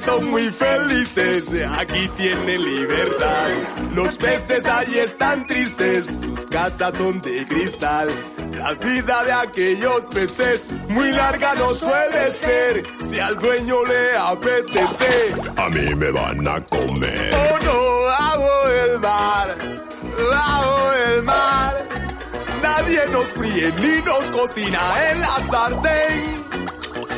peces 0.00 0.04
son 0.04 0.30
muy 0.30 0.50
felices, 0.50 1.52
aquí 1.78 2.08
tienen 2.16 2.64
libertad. 2.64 3.48
Los 3.92 4.16
peces 4.16 4.66
ahí 4.66 4.98
están 4.98 5.46
tristes, 5.46 6.06
sus 6.06 6.46
casas 6.46 6.96
son 6.96 7.20
de 7.20 7.46
cristal. 7.46 8.08
La 8.52 8.72
vida 8.74 9.24
de 9.24 9.32
aquellos 9.32 10.02
peces 10.12 10.68
muy 10.88 11.12
larga 11.12 11.54
no 11.54 11.68
suele 11.68 12.26
ser. 12.26 12.82
Si 13.08 13.18
al 13.18 13.38
dueño 13.38 13.84
le 13.84 14.16
apetece, 14.16 15.34
a 15.56 15.68
mí 15.68 15.94
me 15.94 16.10
van 16.10 16.46
a 16.46 16.60
comer. 16.62 17.30
Oh 17.34 17.58
no, 17.64 18.02
bajo 18.04 18.68
el 18.68 18.98
mar, 19.00 19.56
bajo 20.30 20.92
el 20.92 21.22
mar. 21.22 21.74
Nadie 22.62 23.00
nos 23.12 23.26
fríe 23.26 23.72
ni 23.80 24.02
nos 24.02 24.30
cocina 24.30 24.80
en 25.10 25.20
la 25.20 25.46
sartén. 25.50 26.49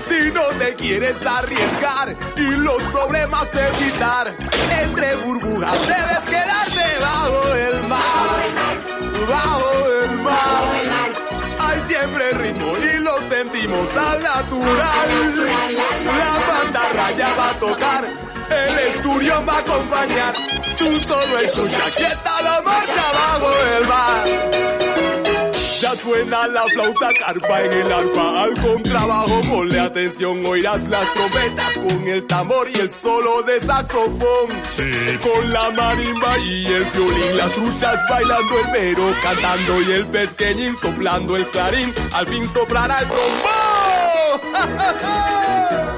Si 0.09 0.31
no 0.31 0.45
te 0.59 0.75
quieres 0.75 1.17
arriesgar 1.25 2.15
y 2.37 2.57
los 2.57 2.83
problemas 2.85 3.49
evitar, 3.55 4.35
entre 4.81 5.17
burbujas 5.17 5.79
debes 5.87 6.25
quedarte 6.29 7.01
bajo 7.01 7.55
el 7.55 7.83
mar. 7.89 8.01
Bajo 9.29 9.71
el 10.03 10.19
mar. 10.19 10.73
Hay 11.59 11.83
siempre 11.89 12.31
ritmo 12.33 12.77
y 12.79 12.99
lo 12.99 13.21
sentimos 13.29 13.97
al 13.97 14.23
natural. 14.23 15.35
La 16.05 16.53
banda 16.53 16.89
raya 16.95 17.29
va 17.39 17.51
a 17.51 17.55
tocar, 17.55 18.05
el 18.51 18.79
estudio 18.79 19.45
va 19.47 19.55
a 19.55 19.59
acompañar. 19.59 20.35
Tú 20.79 20.87
solo 20.97 21.39
escucha, 21.39 21.87
aquí 21.87 22.03
está 22.03 22.43
la 22.43 22.61
marcha 22.63 23.13
bajo 23.13 23.51
el 23.77 23.87
mar. 23.87 25.32
Ya 25.83 25.97
suena 25.97 26.47
la 26.47 26.63
flauta 26.63 27.11
carpa 27.13 27.63
en 27.63 27.73
el 27.73 27.93
arpa. 27.93 28.43
Al 28.45 28.61
contrabajo, 28.61 29.41
ponle 29.51 29.81
atención, 29.81 30.47
oirás 30.47 30.85
las 30.85 31.13
trompetas 31.13 31.77
con 31.79 32.07
el 32.07 32.25
tambor 32.29 32.69
y 32.71 32.79
el 32.79 32.89
solo 32.89 33.43
de 33.43 33.61
saxofón. 33.61 34.63
Sí, 34.69 34.93
con 35.21 35.53
la 35.53 35.71
marimba 35.73 36.39
y 36.39 36.67
el 36.67 36.85
violín, 36.85 37.37
las 37.37 37.51
truchas 37.51 37.97
bailando 38.09 38.61
el 38.61 38.71
mero, 38.71 39.13
cantando 39.25 39.83
y 39.83 39.91
el 39.91 40.07
pesqueñín 40.07 40.77
soplando 40.77 41.37
el 41.37 41.49
clarín, 41.49 41.93
al 42.13 42.29
fin 42.29 42.49
soplará 42.49 43.01
el 43.01 43.09
trombón. 43.09 43.43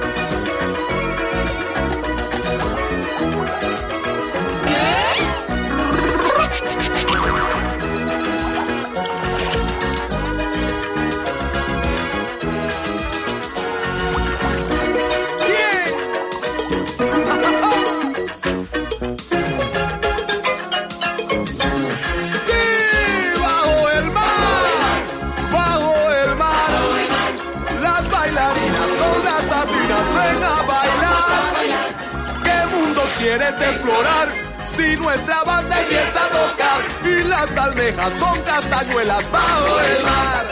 quieres 33.37 33.61
explorar? 33.69 34.29
Si 34.65 34.97
nuestra 34.97 35.45
banda 35.45 35.81
empieza 35.81 36.25
a 36.25 36.29
tocar 36.29 36.81
y 37.05 37.23
las 37.25 37.57
almejas 37.57 38.13
son 38.19 38.41
castañuelas 38.43 39.31
bajo 39.31 39.81
el 39.81 40.05
mar. 40.05 40.47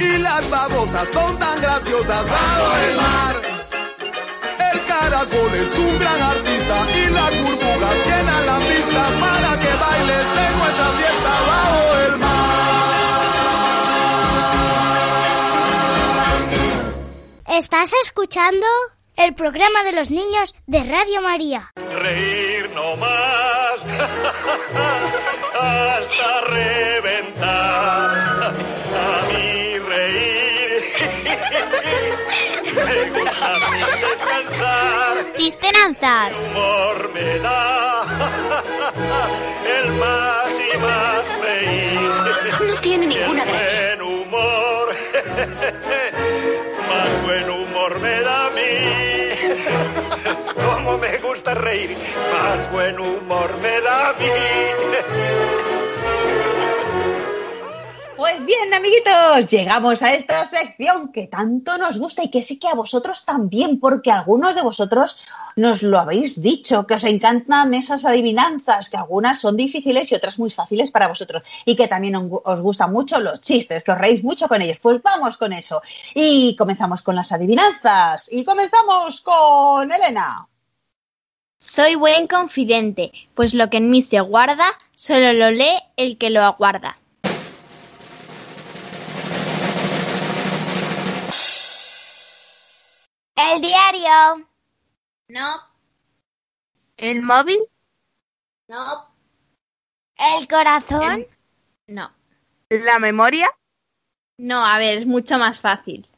Y 0.00 0.16
las 0.18 0.50
babosas 0.50 1.08
son 1.10 1.38
tan 1.38 1.60
graciosas 1.60 2.30
bajo 2.30 2.76
el 2.88 2.96
mar. 2.96 3.42
caracol 4.88 5.54
es 5.54 5.78
un 5.78 5.98
gran 5.98 6.22
artista 6.22 6.86
y 6.96 7.06
las 7.10 7.42
burbujas 7.42 7.96
llenan 8.06 8.46
la 8.46 8.58
pista 8.58 9.06
para 9.20 9.60
que 9.60 9.74
bailes 9.84 10.26
en 10.44 10.58
nuestra 10.58 10.88
fiesta 10.98 11.32
bajo 11.50 11.96
el 12.06 12.18
mar. 12.18 12.38
Estás 17.46 17.90
escuchando 18.04 18.66
el 19.18 19.34
programa 19.34 19.82
de 19.84 19.92
los 19.92 20.10
niños 20.10 20.54
de 20.66 20.82
Radio 20.84 21.20
María. 21.22 21.72
Reír 21.76 22.70
no 22.74 22.96
más 22.96 23.78
hasta 25.54 26.40
reventar. 26.46 28.10
A 28.94 29.26
mí 29.28 29.78
reír 29.78 30.82
me 32.74 33.10
gusta 33.10 33.56
sin 33.70 33.86
descansar. 34.00 35.32
Chistenanzas. 35.36 36.32
Humor 36.44 37.10
me 37.12 37.38
da 37.40 38.04
el 39.82 39.92
más 39.92 40.48
y 40.74 40.78
más 40.78 41.24
reír. 41.42 42.68
No 42.68 42.74
tiene 42.80 43.06
ninguna 43.06 43.44
gracia. 43.44 43.96
buen 43.96 44.02
humor, 44.02 44.94
mí. 50.58 50.64
Como 50.74 50.98
me 50.98 51.18
gusta 51.18 51.54
reír, 51.54 51.96
más 52.32 52.72
buen 52.72 52.98
humor 52.98 53.50
me 53.62 53.80
da 53.80 54.10
a 54.10 54.12
mí. 54.14 55.67
Pues 58.18 58.44
bien, 58.44 58.74
amiguitos, 58.74 59.48
llegamos 59.48 60.02
a 60.02 60.12
esta 60.12 60.44
sección 60.44 61.12
que 61.12 61.28
tanto 61.28 61.78
nos 61.78 62.00
gusta 62.00 62.24
y 62.24 62.30
que 62.30 62.42
sé 62.42 62.58
que 62.58 62.66
a 62.66 62.74
vosotros 62.74 63.24
también, 63.24 63.78
porque 63.78 64.10
algunos 64.10 64.56
de 64.56 64.62
vosotros 64.62 65.20
nos 65.54 65.84
lo 65.84 66.00
habéis 66.00 66.42
dicho, 66.42 66.84
que 66.84 66.94
os 66.94 67.04
encantan 67.04 67.74
esas 67.74 68.04
adivinanzas, 68.04 68.90
que 68.90 68.96
algunas 68.96 69.40
son 69.40 69.56
difíciles 69.56 70.10
y 70.10 70.16
otras 70.16 70.36
muy 70.40 70.50
fáciles 70.50 70.90
para 70.90 71.06
vosotros, 71.06 71.44
y 71.64 71.76
que 71.76 71.86
también 71.86 72.16
os 72.16 72.60
gustan 72.60 72.90
mucho 72.90 73.20
los 73.20 73.40
chistes, 73.40 73.84
que 73.84 73.92
os 73.92 73.98
reís 73.98 74.24
mucho 74.24 74.48
con 74.48 74.62
ellos. 74.62 74.80
Pues 74.82 75.00
vamos 75.00 75.36
con 75.36 75.52
eso. 75.52 75.80
Y 76.12 76.56
comenzamos 76.56 77.02
con 77.02 77.14
las 77.14 77.30
adivinanzas. 77.30 78.32
Y 78.32 78.44
comenzamos 78.44 79.20
con 79.20 79.92
Elena. 79.92 80.48
Soy 81.60 81.94
buen 81.94 82.26
confidente, 82.26 83.12
pues 83.34 83.54
lo 83.54 83.70
que 83.70 83.76
en 83.76 83.92
mí 83.92 84.02
se 84.02 84.18
guarda, 84.18 84.66
solo 84.96 85.32
lo 85.34 85.52
lee 85.52 85.78
el 85.96 86.18
que 86.18 86.30
lo 86.30 86.42
aguarda. 86.42 86.98
El 93.38 93.60
diario. 93.60 94.46
No, 95.28 95.46
¿El 96.96 97.22
móvil? 97.22 97.60
no, 98.68 99.08
El 100.16 100.48
corazón. 100.48 101.26
no. 101.86 102.10
¿La 102.70 102.98
memoria? 102.98 103.50
No, 104.38 104.64
a 104.64 104.78
ver, 104.78 104.98
es 104.98 105.06
mucho 105.06 105.38
más 105.38 105.60
fácil. 105.60 106.08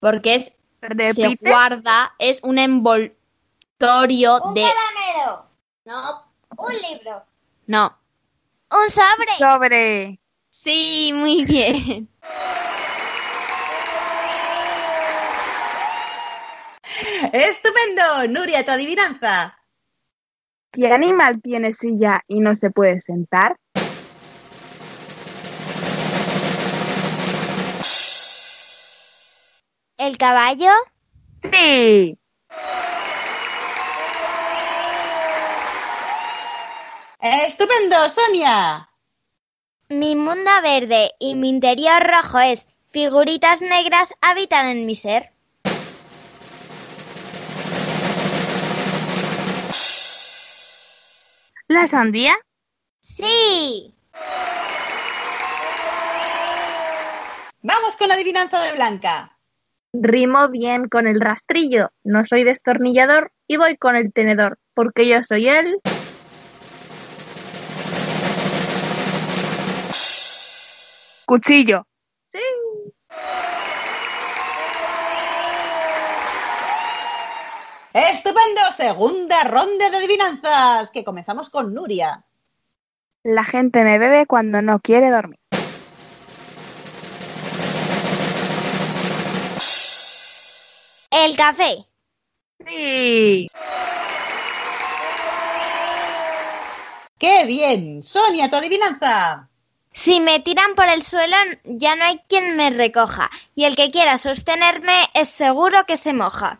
Porque 0.00 0.34
es, 0.36 0.44
se 0.46 0.54
¿Repite? 0.80 1.50
guarda, 1.50 2.14
es 2.18 2.40
un 2.42 2.58
envoltorio 2.58 4.42
Un 4.42 4.54
de... 4.54 4.62
calamero. 4.62 5.46
No. 5.86 6.32
Un 6.56 6.74
libro. 6.90 7.24
No. 7.66 7.98
Un 8.70 8.90
sobre. 8.90 9.32
Sobre. 9.38 10.20
Sí, 10.50 11.12
muy 11.14 11.44
bien. 11.44 12.08
Estupendo. 17.32 18.28
Nuria, 18.28 18.64
tu 18.64 18.70
adivinanza. 18.70 19.58
¿Qué 20.70 20.88
animal 20.92 21.40
tiene 21.40 21.72
silla 21.72 22.20
y 22.26 22.40
no 22.40 22.54
se 22.54 22.70
puede 22.70 23.00
sentar? 23.00 23.56
El 29.96 30.18
caballo. 30.18 30.70
Sí. 31.42 32.18
Estupendo, 37.20 37.96
Sonia. 38.08 38.90
Mi 39.88 40.16
mundo 40.16 40.50
verde 40.62 41.12
y 41.18 41.34
mi 41.34 41.48
interior 41.48 42.02
rojo 42.02 42.40
es. 42.40 42.66
Figuritas 42.90 43.62
negras 43.62 44.14
habitan 44.20 44.66
en 44.66 44.86
mi 44.86 44.94
ser. 44.94 45.33
¿La 51.68 51.86
sandía? 51.86 52.34
Sí. 53.00 53.94
Vamos 57.62 57.96
con 57.96 58.08
la 58.08 58.14
adivinanza 58.14 58.62
de 58.62 58.72
Blanca. 58.72 59.38
Rimo 59.94 60.48
bien 60.48 60.88
con 60.88 61.06
el 61.06 61.20
rastrillo. 61.20 61.90
No 62.02 62.26
soy 62.26 62.44
destornillador 62.44 63.32
y 63.46 63.56
voy 63.56 63.78
con 63.78 63.96
el 63.96 64.12
tenedor, 64.12 64.58
porque 64.74 65.08
yo 65.08 65.22
soy 65.22 65.48
el... 65.48 65.80
Cuchillo. 71.24 71.86
Sí. 72.28 72.40
Estupendo, 77.94 78.60
segunda 78.76 79.44
ronda 79.44 79.88
de 79.88 79.98
adivinanzas, 79.98 80.90
que 80.90 81.04
comenzamos 81.04 81.48
con 81.48 81.72
Nuria. 81.72 82.24
La 83.22 83.44
gente 83.44 83.84
me 83.84 84.00
bebe 84.00 84.26
cuando 84.26 84.62
no 84.62 84.80
quiere 84.80 85.12
dormir. 85.12 85.38
El 91.08 91.36
café. 91.36 91.86
Sí. 92.66 93.48
¡Qué 97.16 97.44
bien! 97.46 98.02
Sonia, 98.02 98.50
tu 98.50 98.56
adivinanza. 98.56 99.48
Si 99.92 100.18
me 100.18 100.40
tiran 100.40 100.74
por 100.74 100.88
el 100.88 101.04
suelo, 101.04 101.36
ya 101.62 101.94
no 101.94 102.06
hay 102.06 102.20
quien 102.28 102.56
me 102.56 102.70
recoja. 102.70 103.30
Y 103.54 103.66
el 103.66 103.76
que 103.76 103.92
quiera 103.92 104.18
sostenerme 104.18 105.08
es 105.14 105.28
seguro 105.28 105.84
que 105.86 105.96
se 105.96 106.12
moja. 106.12 106.58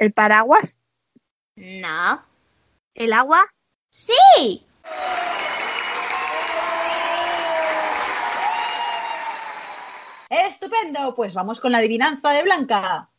¿El 0.00 0.14
paraguas? 0.14 0.78
No. 1.56 2.24
¿El 2.94 3.12
agua? 3.12 3.46
Sí. 3.90 4.64
Estupendo, 10.30 11.14
pues 11.14 11.34
vamos 11.34 11.60
con 11.60 11.72
la 11.72 11.78
adivinanza 11.78 12.30
de 12.30 12.44
Blanca. 12.44 13.10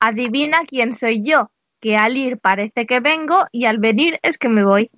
Adivina 0.00 0.64
quién 0.64 0.94
soy 0.94 1.22
yo, 1.22 1.50
que 1.80 1.98
al 1.98 2.16
ir 2.16 2.38
parece 2.38 2.86
que 2.86 3.00
vengo 3.00 3.44
y 3.52 3.66
al 3.66 3.76
venir 3.76 4.18
es 4.22 4.38
que 4.38 4.48
me 4.48 4.64
voy. 4.64 4.90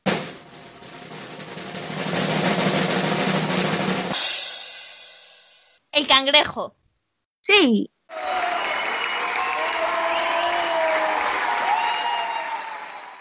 El 5.91 6.07
cangrejo. 6.07 6.77
Sí. 7.41 7.91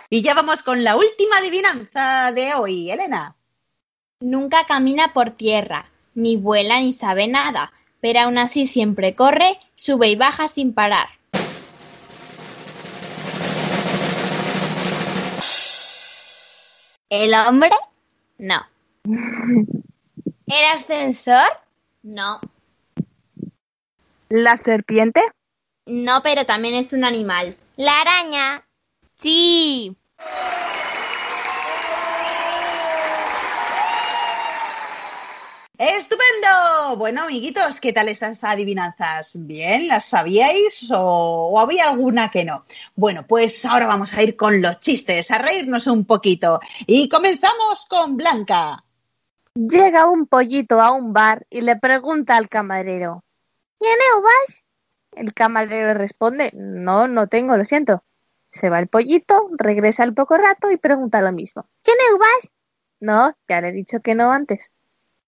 Y 0.10 0.22
ya 0.22 0.34
vamos 0.34 0.64
con 0.64 0.84
la 0.84 0.96
última 0.96 1.38
adivinanza 1.38 2.32
de 2.32 2.54
hoy, 2.54 2.92
Elena. 2.92 3.36
Nunca 4.22 4.66
camina 4.66 5.14
por 5.14 5.32
tierra, 5.32 5.90
ni 6.16 6.38
vuela 6.38 6.80
ni 6.80 6.94
sabe 6.94 7.28
nada, 7.28 7.72
pero 8.00 8.22
aún 8.22 8.38
así 8.38 8.66
siempre 8.68 9.16
corre, 9.16 9.60
sube 9.76 10.08
y 10.10 10.16
baja 10.16 10.48
sin 10.48 10.74
parar. 10.74 11.08
¿El 17.10 17.34
hombre? 17.34 17.72
No, 18.38 18.66
¿El 19.04 20.66
ascensor? 20.74 21.48
no, 22.04 22.40
¿La 24.30 24.58
serpiente? 24.58 25.22
no, 25.86 26.22
pero 26.22 26.46
también 26.46 26.76
es 26.76 26.92
un 26.92 27.06
animal. 27.06 27.56
¿La 27.78 28.02
araña? 28.02 28.67
Sí. 29.20 29.98
¡Estupendo! 35.80 36.98
Bueno, 36.98 37.24
amiguitos, 37.24 37.80
¿qué 37.80 37.94
tal 37.94 38.10
estas 38.10 38.44
adivinanzas? 38.44 39.38
¿Bien? 39.46 39.88
¿Las 39.88 40.06
sabíais 40.06 40.90
o, 40.92 41.50
o 41.52 41.60
había 41.60 41.90
alguna 41.90 42.30
que 42.30 42.46
no? 42.46 42.66
Bueno, 42.96 43.26
pues 43.28 43.66
ahora 43.66 43.88
vamos 43.88 44.14
a 44.14 44.22
ir 44.24 44.36
con 44.36 44.62
los 44.62 44.80
chistes, 44.80 45.32
a 45.32 45.40
reírnos 45.40 45.88
un 45.88 46.06
poquito. 46.06 46.60
Y 46.86 47.10
comenzamos 47.10 47.86
con 47.88 48.18
Blanca. 48.18 48.84
Llega 49.56 50.08
un 50.08 50.28
pollito 50.28 50.80
a 50.80 50.92
un 50.92 51.14
bar 51.14 51.48
y 51.50 51.62
le 51.62 51.76
pregunta 51.76 52.38
al 52.38 52.50
camarero, 52.50 53.24
¿tiene 53.80 54.04
uvas? 54.20 54.64
El 55.12 55.34
camarero 55.34 55.96
responde, 55.96 56.52
no, 56.54 57.08
no 57.08 57.28
tengo, 57.28 57.58
lo 57.58 57.66
siento. 57.66 58.04
Se 58.52 58.70
va 58.70 58.80
el 58.80 58.88
pollito, 58.88 59.50
regresa 59.58 60.04
al 60.04 60.14
poco 60.14 60.38
rato 60.38 60.72
y 60.72 60.78
pregunta 60.78 61.22
lo 61.22 61.32
mismo. 61.32 61.68
¿Tiene 61.82 62.02
uvas? 62.16 62.52
No, 63.00 63.36
ya 63.48 63.62
le 63.62 63.70
he 63.70 63.72
dicho 63.72 64.02
que 64.02 64.16
no 64.16 64.32
antes. 64.32 64.72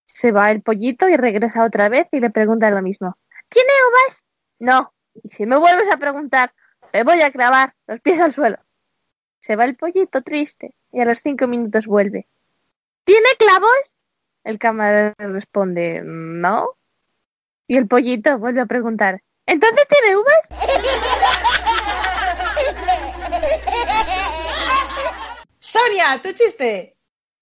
Se 0.06 0.32
va 0.32 0.52
el 0.52 0.62
pollito 0.62 1.08
y 1.08 1.18
regresa 1.18 1.64
otra 1.64 1.90
vez 1.90 2.08
y 2.12 2.20
le 2.20 2.30
pregunta 2.30 2.72
lo 2.72 2.82
mismo. 2.82 3.18
¿Tiene 3.50 3.70
uvas? 3.90 4.26
No. 4.58 4.94
Y 5.24 5.30
si 5.30 5.46
me 5.46 5.58
vuelves 5.58 5.90
a 5.92 5.98
preguntar, 5.98 6.54
te 6.92 7.04
voy 7.04 7.22
a 7.22 7.32
clavar 7.32 7.76
los 7.88 8.00
pies 8.02 8.20
al 8.20 8.34
suelo. 8.34 8.58
Se 9.38 9.56
va 9.56 9.66
el 9.66 9.76
pollito 9.76 10.22
triste 10.22 10.74
y 10.92 11.02
a 11.02 11.06
los 11.06 11.20
cinco 11.20 11.48
minutos 11.48 11.86
vuelve. 11.86 12.28
¿Tiene 13.04 13.30
clavos? 13.38 13.96
El 14.44 14.60
camarero 14.60 15.16
responde, 15.18 16.02
no. 16.04 16.72
Y 17.68 17.78
el 17.78 17.88
pollito 17.88 18.40
vuelve 18.40 18.62
a 18.62 18.66
preguntar, 18.66 19.22
¿entonces 19.46 19.88
tiene 19.88 20.18
uvas? 20.18 20.50
Sonia, 25.70 26.20
tu 26.24 26.34
chiste. 26.34 26.98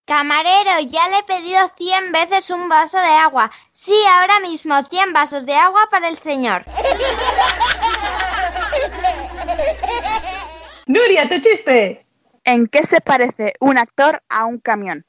Camarero, 0.05 0.81
ya 0.81 1.07
le 1.07 1.19
he 1.19 1.23
pedido 1.23 1.59
100 1.77 2.11
veces 2.11 2.49
un 2.49 2.67
vaso 2.67 2.97
de 2.97 3.07
agua. 3.07 3.49
Sí, 3.71 3.95
ahora 4.11 4.41
mismo 4.41 4.83
100 4.83 5.13
vasos 5.13 5.45
de 5.45 5.55
agua 5.55 5.87
para 5.89 6.09
el 6.09 6.17
señor. 6.17 6.65
Nuria, 10.87 11.29
tu 11.29 11.39
chiste. 11.39 12.05
¿En 12.43 12.67
qué 12.67 12.83
se 12.83 12.99
parece 12.99 13.53
un 13.61 13.77
actor 13.77 14.21
a 14.27 14.43
un 14.43 14.59
camión? 14.59 15.05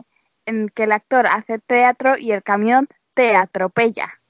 En 0.46 0.68
que 0.68 0.84
el 0.84 0.92
actor 0.92 1.26
hace 1.26 1.58
teatro 1.58 2.16
y 2.16 2.30
el 2.30 2.44
camión 2.44 2.86
te 3.14 3.34
atropella. 3.34 4.20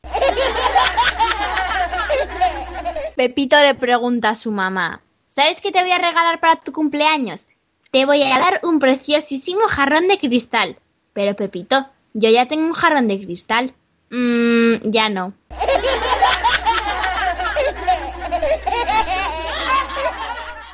Pepito 3.17 3.61
le 3.61 3.75
pregunta 3.75 4.31
a 4.31 4.35
su 4.35 4.51
mamá, 4.51 5.03
¿sabes 5.29 5.61
qué 5.61 5.73
te 5.73 5.83
voy 5.83 5.93
a 5.93 5.99
regalar 5.99 6.41
para 6.41 6.57
tu 6.57 6.73
cumpleaños? 6.73 7.49
Te 7.91 8.05
voy 8.05 8.23
a 8.23 8.39
dar 8.39 8.61
un 8.65 8.81
preciosísimo 8.81 9.63
jarrón 9.67 10.09
de 10.09 10.19
cristal. 10.19 10.77
Pero 11.15 11.35
Pepito, 11.35 11.89
yo 12.13 12.29
ya 12.29 12.47
tengo 12.47 12.67
un 12.67 12.75
jarrón 12.75 13.09
de 13.09 13.19
cristal. 13.19 13.73
Mmm, 14.11 14.91
ya 14.91 15.09
no. 15.09 15.33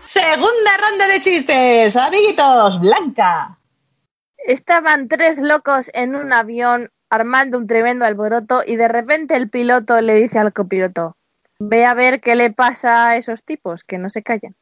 Segunda 0.07 0.71
ronda 0.81 1.07
de 1.07 1.21
chistes, 1.21 1.97
amiguitos. 1.97 2.81
Blanca. 2.81 3.59
Estaban 4.39 5.07
tres 5.07 5.39
locos 5.39 5.91
en 5.95 6.17
un 6.17 6.33
avión 6.33 6.91
armando 7.11 7.59
un 7.59 7.69
tremendo 7.69 8.05
alboroto 8.05 8.63
y 8.67 8.75
de 8.75 8.89
repente 8.89 9.37
el 9.37 9.49
piloto 9.49 10.01
le 10.01 10.15
dice 10.17 10.41
al 10.41 10.53
copiloto, 10.53 11.17
ve 11.61 11.87
a 11.87 11.95
ver 11.95 12.21
qué 12.21 12.35
le 12.35 12.51
pasa 12.51 13.09
a 13.09 13.17
esos 13.17 13.45
tipos, 13.45 13.85
que 13.85 13.99
no 13.99 14.11
se 14.11 14.25
callan. 14.25 14.57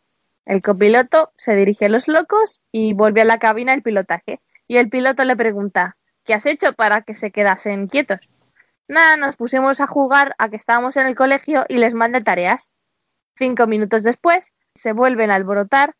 El 0.44 0.60
copiloto 0.60 1.32
se 1.36 1.54
dirige 1.54 1.86
a 1.86 1.88
los 1.88 2.08
locos 2.08 2.62
y 2.72 2.94
vuelve 2.94 3.20
a 3.20 3.24
la 3.24 3.38
cabina 3.38 3.74
el 3.74 3.82
pilotaje. 3.82 4.40
Y 4.66 4.78
el 4.78 4.88
piloto 4.88 5.24
le 5.24 5.36
pregunta, 5.36 5.96
¿qué 6.24 6.34
has 6.34 6.46
hecho 6.46 6.72
para 6.72 7.02
que 7.02 7.14
se 7.14 7.30
quedasen 7.30 7.86
quietos? 7.86 8.20
Nada, 8.88 9.16
nos 9.16 9.36
pusimos 9.36 9.80
a 9.80 9.86
jugar 9.86 10.34
a 10.38 10.48
que 10.48 10.56
estábamos 10.56 10.96
en 10.96 11.06
el 11.06 11.14
colegio 11.14 11.64
y 11.68 11.78
les 11.78 11.94
mandé 11.94 12.20
tareas. 12.20 12.70
Cinco 13.36 13.66
minutos 13.66 14.02
después, 14.02 14.52
se 14.74 14.92
vuelven 14.92 15.30
a 15.30 15.36
alborotar 15.36 15.94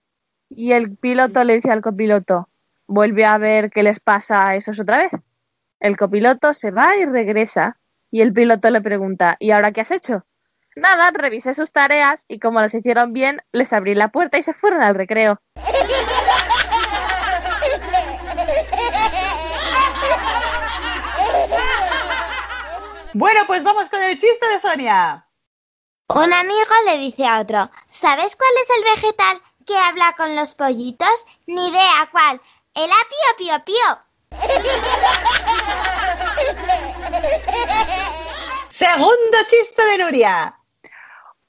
y 0.49 0.73
el 0.73 0.97
piloto 0.97 1.45
le 1.45 1.55
dice 1.55 1.71
al 1.71 1.81
copiloto, 1.81 2.49
vuelve 2.87 3.25
a 3.25 3.39
ver 3.39 3.71
qué 3.71 3.83
les 3.83 4.01
pasa 4.01 4.49
a 4.49 4.57
esos 4.57 4.79
otra 4.81 4.99
vez. 4.99 5.13
El 5.81 5.97
copiloto 5.97 6.53
se 6.53 6.71
va 6.71 6.97
y 6.97 7.07
regresa 7.07 7.79
y 8.11 8.21
el 8.21 8.33
piloto 8.33 8.71
le 8.71 8.81
pregunta, 8.81 9.37
¿y 9.39 9.53
ahora 9.53 9.73
qué 9.73 9.81
has 9.81 9.91
hecho? 9.91 10.27
Nada, 10.75 11.11
revisé 11.13 11.55
sus 11.55 11.71
tareas 11.71 12.25
y 12.29 12.39
como 12.39 12.61
las 12.61 12.73
hicieron 12.73 13.13
bien, 13.13 13.43
les 13.53 13.73
abrí 13.73 13.95
la 13.95 14.09
puerta 14.09 14.39
y 14.39 14.43
se 14.43 14.53
fueron 14.53 14.83
al 14.83 14.95
recreo. 14.95 15.39
Bueno, 23.15 23.41
pues 23.47 23.63
vamos 23.63 23.91
con 23.91 24.03
el 24.03 24.19
chiste 24.19 24.49
de 24.49 24.59
Sonia. 24.59 25.29
Un 26.09 26.33
amigo 26.33 26.75
le 26.87 26.99
dice 26.99 27.27
a 27.27 27.41
otro, 27.41 27.71
¿sabes 27.91 28.37
cuál 28.37 28.51
es 28.63 28.69
el 28.79 28.85
vegetal 28.85 29.43
que 29.67 29.77
habla 29.77 30.15
con 30.17 30.35
los 30.35 30.55
pollitos? 30.55 31.27
Ni 31.47 31.69
idea 31.69 32.09
cuál. 32.11 32.41
El 32.75 32.91
apio 32.91 33.37
pío 33.37 33.65
pío. 33.65 33.99
Segundo 38.71 39.39
chiste 39.49 39.85
de 39.85 39.99
Nuria. 39.99 40.59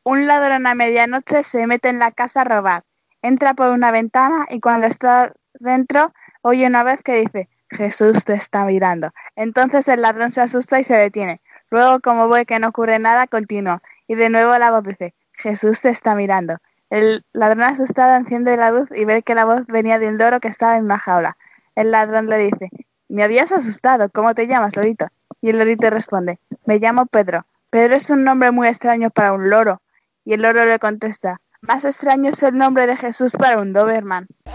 Un 0.05 0.27
ladrón 0.27 0.67
a 0.67 0.75
medianoche 0.75 1.43
se 1.43 1.65
mete 1.65 1.89
en 1.89 1.99
la 1.99 2.11
casa 2.11 2.41
a 2.41 2.43
robar. 2.43 2.83
Entra 3.21 3.53
por 3.53 3.69
una 3.69 3.89
ventana 3.89 4.45
y 4.49 4.59
cuando 4.59 4.85
está 4.87 5.33
dentro 5.53 6.13
oye 6.41 6.67
una 6.67 6.83
vez 6.83 7.01
que 7.03 7.21
dice, 7.21 7.49
Jesús 7.69 8.25
te 8.25 8.33
está 8.33 8.65
mirando. 8.65 9.11
Entonces 9.35 9.87
el 9.87 10.01
ladrón 10.01 10.31
se 10.31 10.41
asusta 10.41 10.79
y 10.79 10.83
se 10.83 10.95
detiene. 10.95 11.41
Luego, 11.69 12.01
como 12.01 12.27
ve 12.27 12.45
que 12.45 12.59
no 12.59 12.67
ocurre 12.67 12.99
nada, 12.99 13.27
continúa. 13.27 13.81
Y 14.07 14.15
de 14.15 14.29
nuevo 14.29 14.57
la 14.57 14.71
voz 14.71 14.83
dice, 14.83 15.15
Jesús 15.31 15.81
te 15.81 15.89
está 15.89 16.15
mirando. 16.15 16.57
El 16.89 17.23
ladrón 17.33 17.63
asustado 17.63 18.15
enciende 18.15 18.57
la 18.57 18.71
luz 18.71 18.89
y 18.95 19.05
ve 19.05 19.23
que 19.23 19.35
la 19.35 19.45
voz 19.45 19.65
venía 19.67 19.99
de 19.99 20.09
un 20.09 20.17
loro 20.17 20.39
que 20.39 20.49
estaba 20.49 20.75
en 20.75 20.83
una 20.83 20.99
jaula. 20.99 21.37
El 21.75 21.91
ladrón 21.91 22.27
le 22.27 22.37
dice, 22.37 22.69
me 23.07 23.23
habías 23.23 23.51
asustado, 23.51 24.09
¿cómo 24.09 24.35
te 24.35 24.47
llamas, 24.47 24.75
lorito? 24.75 25.07
Y 25.41 25.49
el 25.49 25.57
lorito 25.57 25.89
responde, 25.89 26.39
me 26.65 26.77
llamo 26.77 27.05
Pedro. 27.05 27.45
Pedro 27.69 27.95
es 27.95 28.09
un 28.09 28.23
nombre 28.23 28.51
muy 28.51 28.67
extraño 28.67 29.09
para 29.09 29.33
un 29.33 29.49
loro. 29.49 29.81
Y 30.25 30.33
el 30.33 30.41
loro 30.41 30.65
le 30.65 30.79
contesta, 30.79 31.41
más 31.61 31.85
extraño 31.85 32.31
es 32.31 32.43
el 32.43 32.57
nombre 32.57 32.87
de 32.87 32.97
Jesús 32.97 33.33
para 33.33 33.59
un 33.59 33.73
Doberman. 33.73 34.27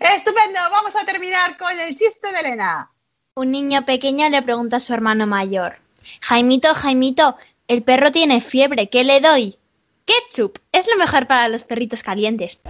Estupendo, 0.00 0.60
vamos 0.70 0.96
a 0.96 1.04
terminar 1.04 1.56
con 1.56 1.78
el 1.78 1.96
chiste 1.96 2.32
de 2.32 2.40
Elena. 2.40 2.90
Un 3.34 3.50
niño 3.50 3.84
pequeño 3.84 4.28
le 4.28 4.42
pregunta 4.42 4.76
a 4.76 4.80
su 4.80 4.92
hermano 4.92 5.26
mayor, 5.26 5.76
Jaimito, 6.20 6.74
Jaimito, 6.74 7.36
el 7.68 7.82
perro 7.82 8.10
tiene 8.12 8.40
fiebre, 8.40 8.88
¿qué 8.88 9.04
le 9.04 9.20
doy? 9.20 9.58
Ketchup, 10.04 10.58
es 10.72 10.88
lo 10.88 10.96
mejor 10.96 11.26
para 11.26 11.48
los 11.48 11.64
perritos 11.64 12.02
calientes. 12.02 12.60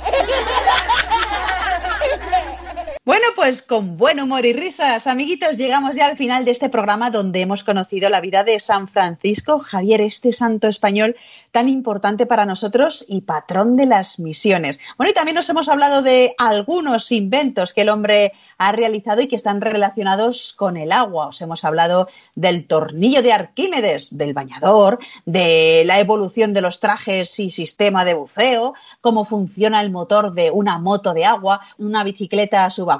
Bueno, 3.08 3.24
pues 3.34 3.62
con 3.62 3.96
buen 3.96 4.20
humor 4.20 4.44
y 4.44 4.52
risas, 4.52 5.06
amiguitos, 5.06 5.56
llegamos 5.56 5.96
ya 5.96 6.04
al 6.04 6.18
final 6.18 6.44
de 6.44 6.50
este 6.50 6.68
programa 6.68 7.08
donde 7.08 7.40
hemos 7.40 7.64
conocido 7.64 8.10
la 8.10 8.20
vida 8.20 8.44
de 8.44 8.60
San 8.60 8.86
Francisco 8.86 9.60
Javier, 9.60 10.02
este 10.02 10.30
santo 10.30 10.66
español 10.66 11.16
tan 11.50 11.70
importante 11.70 12.26
para 12.26 12.44
nosotros 12.44 13.06
y 13.08 13.22
patrón 13.22 13.76
de 13.76 13.86
las 13.86 14.18
misiones. 14.18 14.78
Bueno, 14.98 15.10
y 15.10 15.14
también 15.14 15.36
nos 15.36 15.48
hemos 15.48 15.70
hablado 15.70 16.02
de 16.02 16.34
algunos 16.36 17.10
inventos 17.10 17.72
que 17.72 17.80
el 17.80 17.88
hombre 17.88 18.34
ha 18.58 18.72
realizado 18.72 19.22
y 19.22 19.28
que 19.28 19.36
están 19.36 19.62
relacionados 19.62 20.52
con 20.52 20.76
el 20.76 20.92
agua. 20.92 21.28
Os 21.28 21.40
hemos 21.40 21.64
hablado 21.64 22.08
del 22.34 22.66
tornillo 22.66 23.22
de 23.22 23.32
Arquímedes, 23.32 24.18
del 24.18 24.34
bañador, 24.34 24.98
de 25.24 25.82
la 25.86 25.98
evolución 25.98 26.52
de 26.52 26.60
los 26.60 26.78
trajes 26.78 27.40
y 27.40 27.48
sistema 27.48 28.04
de 28.04 28.12
buceo, 28.12 28.74
cómo 29.00 29.24
funciona 29.24 29.80
el 29.80 29.90
motor 29.90 30.34
de 30.34 30.50
una 30.50 30.76
moto 30.78 31.14
de 31.14 31.24
agua, 31.24 31.62
una 31.78 32.04
bicicleta 32.04 32.68
subacuática 32.68 32.97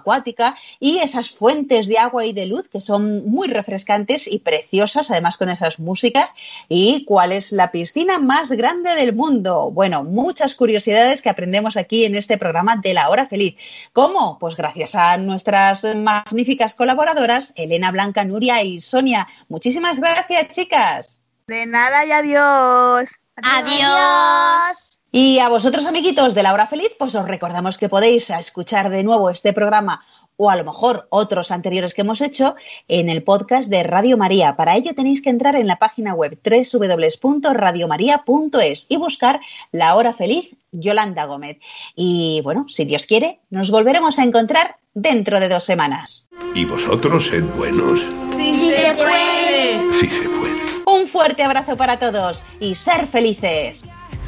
y 0.80 0.98
esas 0.98 1.30
fuentes 1.30 1.86
de 1.86 1.98
agua 1.98 2.24
y 2.24 2.32
de 2.32 2.46
luz 2.46 2.68
que 2.68 2.80
son 2.80 3.28
muy 3.28 3.48
refrescantes 3.48 4.26
y 4.26 4.38
preciosas, 4.38 5.10
además 5.10 5.36
con 5.36 5.48
esas 5.48 5.78
músicas. 5.78 6.34
¿Y 6.68 7.04
cuál 7.04 7.32
es 7.32 7.52
la 7.52 7.70
piscina 7.70 8.18
más 8.18 8.52
grande 8.52 8.94
del 8.94 9.14
mundo? 9.14 9.70
Bueno, 9.70 10.04
muchas 10.04 10.54
curiosidades 10.54 11.22
que 11.22 11.30
aprendemos 11.30 11.76
aquí 11.76 12.04
en 12.04 12.14
este 12.14 12.38
programa 12.38 12.76
de 12.76 12.94
la 12.94 13.08
hora 13.08 13.26
feliz. 13.26 13.56
¿Cómo? 13.92 14.38
Pues 14.38 14.56
gracias 14.56 14.94
a 14.94 15.16
nuestras 15.16 15.84
magníficas 15.94 16.74
colaboradoras, 16.74 17.52
Elena 17.56 17.90
Blanca, 17.90 18.24
Nuria 18.24 18.62
y 18.62 18.80
Sonia. 18.80 19.26
Muchísimas 19.48 19.98
gracias, 19.98 20.50
chicas. 20.50 21.20
De 21.46 21.64
nada 21.66 22.04
y 22.04 22.12
adiós. 22.12 23.10
Adiós. 23.36 24.97
Y 25.10 25.38
a 25.38 25.48
vosotros, 25.48 25.86
amiguitos 25.86 26.34
de 26.34 26.42
la 26.42 26.52
hora 26.52 26.66
feliz, 26.66 26.90
pues 26.98 27.14
os 27.14 27.26
recordamos 27.26 27.78
que 27.78 27.88
podéis 27.88 28.28
escuchar 28.30 28.90
de 28.90 29.04
nuevo 29.04 29.30
este 29.30 29.54
programa 29.54 30.04
o 30.36 30.50
a 30.50 30.56
lo 30.56 30.64
mejor 30.64 31.06
otros 31.10 31.50
anteriores 31.50 31.94
que 31.94 32.02
hemos 32.02 32.20
hecho 32.20 32.54
en 32.86 33.08
el 33.08 33.22
podcast 33.22 33.68
de 33.68 33.82
Radio 33.82 34.16
María. 34.16 34.54
Para 34.56 34.76
ello 34.76 34.94
tenéis 34.94 35.20
que 35.20 35.30
entrar 35.30 35.56
en 35.56 35.66
la 35.66 35.78
página 35.78 36.14
web 36.14 36.38
www.radiomaria.es 36.44 38.86
y 38.88 38.96
buscar 38.96 39.40
La 39.72 39.96
Hora 39.96 40.12
Feliz 40.12 40.54
Yolanda 40.70 41.24
Gómez. 41.24 41.58
Y 41.96 42.40
bueno, 42.44 42.66
si 42.68 42.84
Dios 42.84 43.06
quiere, 43.06 43.40
nos 43.50 43.70
volveremos 43.70 44.18
a 44.18 44.24
encontrar 44.24 44.76
dentro 44.94 45.40
de 45.40 45.48
dos 45.48 45.64
semanas. 45.64 46.28
¿Y 46.54 46.66
vosotros 46.66 47.26
sed 47.26 47.44
buenos? 47.56 48.00
Sí, 48.20 48.70
se 48.70 48.94
puede. 48.94 49.92
Sí 49.94 50.06
se 50.06 50.28
puede. 50.28 50.58
Un 50.86 51.08
fuerte 51.08 51.42
abrazo 51.42 51.76
para 51.76 51.98
todos 51.98 52.44
y 52.60 52.76
ser 52.76 53.08
felices. 53.08 53.90